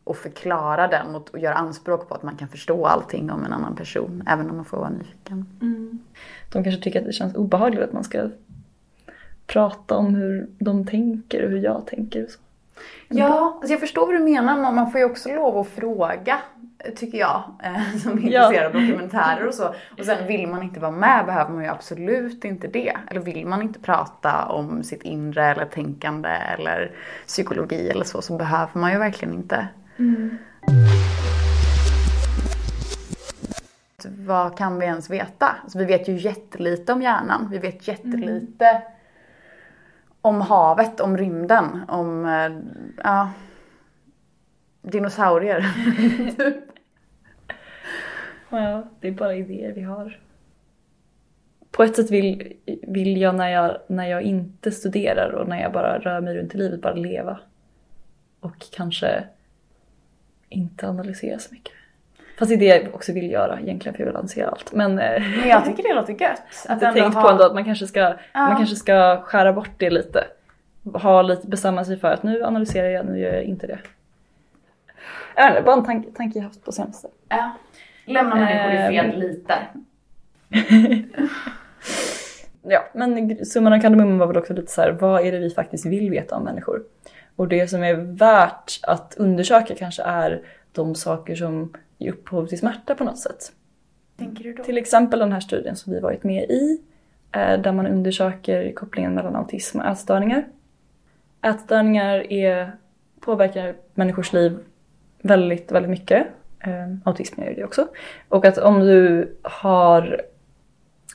och 0.05 0.17
förklara 0.17 0.89
den 0.89 1.15
och, 1.15 1.29
och 1.33 1.39
göra 1.39 1.55
anspråk 1.55 2.09
på 2.09 2.15
att 2.15 2.23
man 2.23 2.37
kan 2.37 2.49
förstå 2.49 2.87
allting 2.87 3.31
om 3.31 3.45
en 3.45 3.53
annan 3.53 3.77
person. 3.77 4.23
Även 4.27 4.51
om 4.51 4.57
man 4.57 4.65
får 4.65 4.77
vara 4.77 4.91
nyfiken. 4.91 5.47
De 6.53 6.65
kanske 6.65 6.83
tycker 6.83 7.01
att 7.01 7.07
det 7.07 7.13
känns 7.13 7.35
obehagligt 7.35 7.83
att 7.83 7.93
man 7.93 8.05
ska 8.05 8.29
prata 9.47 9.97
om 9.97 10.15
hur 10.15 10.49
de 10.59 10.87
tänker 10.87 11.45
och 11.45 11.51
hur 11.51 11.59
jag 11.65 11.87
tänker 11.87 12.25
och 12.25 12.31
så. 12.31 12.39
Ja, 13.09 13.53
alltså 13.57 13.73
jag 13.73 13.81
förstår 13.81 14.07
vad 14.07 14.15
du 14.15 14.19
menar. 14.19 14.57
Men 14.57 14.75
man 14.75 14.91
får 14.93 15.01
ju 15.01 15.07
också 15.07 15.29
lov 15.29 15.59
att 15.59 15.69
fråga. 15.69 16.39
Tycker 16.97 17.19
jag. 17.19 17.43
eh, 17.63 17.97
Som 18.03 18.13
är 18.13 18.31
Ja. 18.31 18.45
intresserad 18.47 18.67
av 18.77 18.83
dokumentärer 18.83 19.47
och 19.47 19.55
så. 19.55 19.75
Och 19.99 20.05
sen 20.05 20.27
vill 20.27 20.47
man 20.49 20.63
inte 20.63 20.81
vara 20.81 20.91
med 20.93 21.27
behöver 21.27 21.51
man 21.53 21.63
ju 21.65 21.69
absolut 21.71 22.45
inte 22.45 22.67
det. 22.67 22.97
Eller 23.11 23.21
vill 23.21 23.47
man 23.47 23.63
inte 23.63 23.81
prata 23.81 24.47
om 24.47 24.83
sitt 24.83 25.03
inre 25.03 25.45
eller 25.47 25.65
tänkande 25.65 26.29
eller 26.29 26.93
psykologi 27.27 27.89
eller 27.91 28.05
så. 28.05 28.23
Så 28.23 28.37
behöver 28.37 28.71
man 28.81 28.93
ju 28.93 28.99
verkligen 28.99 29.35
inte. 29.35 29.69
Vad 34.19 34.59
kan 34.59 34.79
vi 34.79 34.87
ens 34.87 35.11
veta? 35.11 35.55
Alltså 35.63 35.79
vi 35.79 35.85
vet 35.85 36.09
ju 36.09 36.13
jättelite 36.19 36.93
om 36.93 37.03
hjärnan. 37.03 37.49
Vi 37.51 37.59
vet 37.59 37.89
jättelite 37.89 38.83
om 40.21 40.41
havet, 40.41 41.01
om 41.01 41.17
rymden, 41.17 41.81
om 41.89 42.27
eh, 42.27 42.51
ja, 43.05 43.33
dinosaurier. 44.83 45.67
Ja, 48.51 48.89
det 49.01 49.09
är 49.09 49.13
bara 49.13 49.35
idéer 49.35 49.73
vi 49.73 49.83
har. 49.83 50.19
På 51.71 51.83
ett 51.83 51.97
sätt 51.97 52.11
vill, 52.11 52.57
vill 52.83 53.21
jag 53.21 53.35
när, 53.35 53.49
jag 53.49 53.79
när 53.87 54.07
jag 54.07 54.23
inte 54.23 54.73
studerar 54.73 55.31
och 55.31 55.49
när 55.49 55.63
jag 55.63 55.73
bara 55.73 55.99
rör 55.99 56.21
mig 56.21 56.35
runt 56.35 56.55
i 56.55 56.59
livet 56.59 56.83
bara 56.83 56.95
leva. 56.95 57.41
Och 58.41 58.67
kanske 58.73 59.25
inte 60.49 60.89
analysera 60.89 61.39
så 61.39 61.55
mycket. 61.55 61.73
Fast 62.39 62.49
det 62.49 62.55
är 62.55 62.59
det 62.59 62.85
jag 62.85 62.95
också 62.95 63.13
vill 63.13 63.31
göra 63.31 63.61
egentligen 63.61 63.95
för 63.95 64.01
jag 64.03 64.07
vill 64.07 64.17
analysera 64.17 64.49
allt. 64.49 64.73
Men 64.73 64.99
eh, 64.99 65.23
Men 65.39 65.49
jag 65.49 65.65
tycker 65.65 65.83
det 65.83 65.95
låter 65.95 66.13
gött. 66.13 66.43
att 66.69 66.83
jag 66.83 66.95
tänkt 66.95 67.15
på 67.15 67.29
ändå 67.29 67.45
att 67.45 67.55
man 67.55 67.65
kanske, 67.65 67.87
ska, 67.87 68.15
man 68.35 68.57
kanske 68.57 68.77
ska 68.77 69.23
skära 69.25 69.53
bort 69.53 69.71
det 69.77 69.91
lite. 69.91 70.25
Ha 70.95 71.23
lite, 71.23 71.47
bestämma 71.47 71.85
sig 71.85 71.97
för 71.99 72.09
att 72.13 72.23
nu 72.23 72.45
analyserar 72.45 72.89
jag, 72.89 73.07
nu 73.07 73.19
gör 73.19 73.33
jag 73.33 73.43
inte 73.43 73.67
det. 73.67 73.79
Jag 75.37 75.43
vet 75.45 75.51
inte, 75.51 75.63
bara 75.63 75.77
en 75.77 75.85
tanke, 75.85 76.11
tanke 76.11 76.39
jag 76.39 76.45
haft 76.45 76.65
på 76.65 76.73
senaste. 76.73 77.09
Ja. 77.29 77.51
Lämna 78.05 78.35
människor 78.35 78.73
i 78.73 78.87
fred 78.89 79.05
Ehm. 79.15 79.21
lite. 79.21 79.55
Ja, 82.63 82.85
men 82.93 83.45
summan 83.47 83.73
av 83.73 83.81
kardemumman 83.81 84.19
var 84.19 84.27
väl 84.27 84.37
också 84.37 84.53
lite 84.53 84.73
så 84.73 84.81
här, 84.81 84.91
vad 84.91 85.27
är 85.27 85.33
det 85.33 85.39
vi 85.39 85.51
faktiskt 85.51 85.87
vill 85.87 86.11
veta 86.11 86.37
om 86.37 86.45
människor? 86.45 86.83
Och 87.37 87.49
det 87.49 87.71
som 87.71 87.83
är 87.83 87.95
värt 87.95 88.81
att 88.83 89.15
undersöka 89.17 89.75
kanske 89.75 90.03
är 90.03 90.43
de 90.73 90.95
saker 90.95 91.35
som 91.35 91.73
ger 91.99 92.13
upphov 92.13 92.47
till 92.47 92.59
smärta 92.59 92.95
på 92.95 93.05
något 93.05 93.19
sätt. 93.19 93.53
Tänker 94.17 94.45
du 94.45 94.53
då? 94.53 94.65
Till 94.65 94.79
exempel 94.79 95.19
den 95.19 95.33
här 95.33 95.41
studien 95.41 95.77
som 95.77 95.93
vi 95.93 96.01
varit 96.01 96.25
med 96.25 96.51
i, 96.51 96.81
eh, 97.33 97.61
där 97.61 97.73
man 97.73 97.87
undersöker 97.87 98.73
kopplingen 98.73 99.15
mellan 99.15 99.37
autism 99.37 99.79
och 99.79 99.87
ätstörningar. 99.87 100.45
Ätstörningar 101.43 102.33
är, 102.33 102.73
påverkar 103.21 103.75
människors 103.95 104.33
liv 104.33 104.59
väldigt, 105.23 105.73
väldigt 105.73 105.91
mycket. 105.91 106.27
Eh, 106.61 106.95
autism 107.05 107.43
gör 107.43 107.55
det 107.55 107.65
också. 107.65 107.89
Och 108.29 108.45
att 108.45 108.59
om 108.59 108.81
du 108.81 109.37
har, 109.43 110.23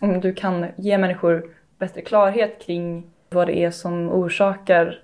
om 0.01 0.21
du 0.21 0.33
kan 0.33 0.65
ge 0.75 0.97
människor 0.97 1.49
bättre 1.77 2.01
klarhet 2.01 2.61
kring 2.61 3.07
vad 3.29 3.47
det 3.47 3.57
är 3.57 3.71
som 3.71 4.09
orsakar 4.09 4.99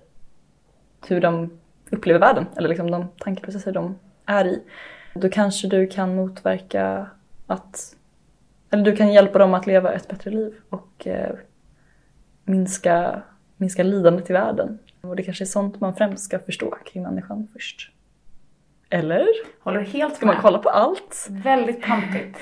hur 1.08 1.22
de 1.22 1.60
upplever 1.92 2.20
världen, 2.20 2.46
eller 2.58 2.70
liksom 2.70 2.92
de 2.92 3.08
tankeprocesser 3.18 3.72
de 3.72 3.96
är 4.26 4.46
i, 4.46 4.64
då 5.20 5.30
kanske 5.30 5.68
du 5.68 5.88
kan 5.88 6.16
motverka 6.16 7.08
att 7.48 7.96
eller 8.72 8.84
du 8.84 8.96
kan 8.96 9.14
hjälpa 9.14 9.40
dem 9.40 9.54
att 9.54 9.68
leva 9.68 9.94
ett 9.94 10.08
bättre 10.08 10.32
liv 10.32 10.54
och 10.70 11.08
eh, 11.08 11.36
minska, 12.44 13.22
minska 13.58 13.84
lidandet 13.84 14.30
i 14.30 14.34
världen. 14.34 14.80
Och 15.02 15.16
det 15.16 15.24
kanske 15.24 15.44
är 15.44 15.46
sånt 15.46 15.80
man 15.80 15.96
främst 15.96 16.24
ska 16.24 16.40
förstå 16.40 16.78
kring 16.86 17.04
människan 17.04 17.48
först. 17.54 17.92
Eller? 18.90 19.28
Håller 19.60 19.82
helt 19.82 20.16
Ska 20.16 20.26
man 20.26 20.36
med. 20.36 20.42
kolla 20.42 20.58
på 20.60 20.70
allt? 20.70 21.28
Väldigt 21.30 21.82
pampigt. 21.82 22.40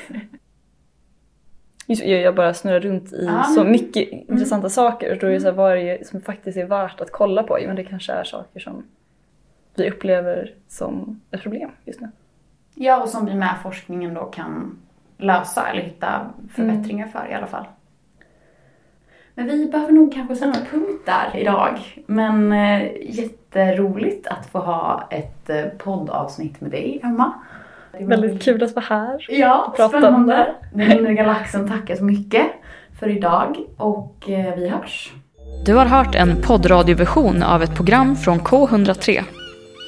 Just, 1.87 2.03
jag 2.03 2.21
jag 2.21 2.35
bara 2.35 2.53
snurrar 2.53 2.79
runt 2.79 3.13
i 3.13 3.25
Ja, 3.25 3.43
så 3.43 3.63
mycket 3.63 4.09
intressanta 4.11 4.69
saker. 4.69 5.11
Och 5.11 5.17
då 5.19 5.27
är 5.27 5.31
det 5.31 5.39
så 5.39 5.45
här, 5.47 5.53
vad 5.53 5.71
är 5.71 5.75
det 5.75 6.07
som 6.07 6.21
faktiskt 6.21 6.57
är 6.57 6.65
värt 6.65 7.01
att 7.01 7.11
kolla 7.11 7.43
på? 7.43 7.59
Jo, 7.59 7.67
men 7.67 7.75
det 7.75 7.83
kanske 7.83 8.13
är 8.13 8.23
saker 8.23 8.59
som 8.59 8.83
vi 9.75 9.89
upplever 9.89 10.53
som 10.67 11.21
ett 11.31 11.41
problem 11.41 11.71
just 11.85 12.01
nu. 12.01 12.07
Ja, 12.79 13.01
och 13.01 13.09
som 13.09 13.25
vi 13.25 13.33
med 13.35 13.55
forskningen 13.63 14.13
då 14.13 14.25
kan 14.25 14.77
lösa 15.17 15.67
eller 15.67 15.81
hitta 15.81 16.29
förbättringar 16.55 17.07
för 17.07 17.27
i 17.31 17.33
alla 17.33 17.47
fall. 17.47 17.65
Men 19.35 19.47
vi 19.47 19.65
behöver 19.65 19.93
nog 19.93 20.13
kanske 20.13 20.35
sätta 20.35 20.59
punkt 20.71 21.05
där 21.05 21.39
idag. 21.39 21.79
Men 22.07 22.51
eh, 22.51 22.91
jätteroligt 23.01 24.27
att 24.27 24.45
få 24.45 24.59
ha 24.59 25.07
ett 25.09 25.49
eh, 25.49 25.63
poddavsnitt 25.65 26.61
med 26.61 26.71
dig, 26.71 26.99
Emma. 27.03 27.33
Väldigt 27.99 28.43
kul 28.43 28.63
att 28.63 28.75
vara 28.75 28.85
här. 28.85 29.25
Ja, 29.29 29.73
prata 29.77 29.97
om 29.97 30.01
spännande. 30.01 30.55
Den 30.73 30.91
inre 30.91 31.13
galaxen 31.13 31.69
tackar 31.69 31.95
så 31.95 32.03
mycket 32.03 32.45
för 32.99 33.09
idag 33.09 33.57
och 33.77 34.29
eh, 34.29 34.55
vi 34.55 34.69
hörs. 34.69 35.13
Du 35.65 35.75
har 35.75 35.85
hört 35.85 36.15
en 36.15 36.41
poddradioversion 36.41 37.43
av 37.43 37.63
ett 37.63 37.75
program 37.75 38.15
från 38.15 38.39
K103. 38.39 39.23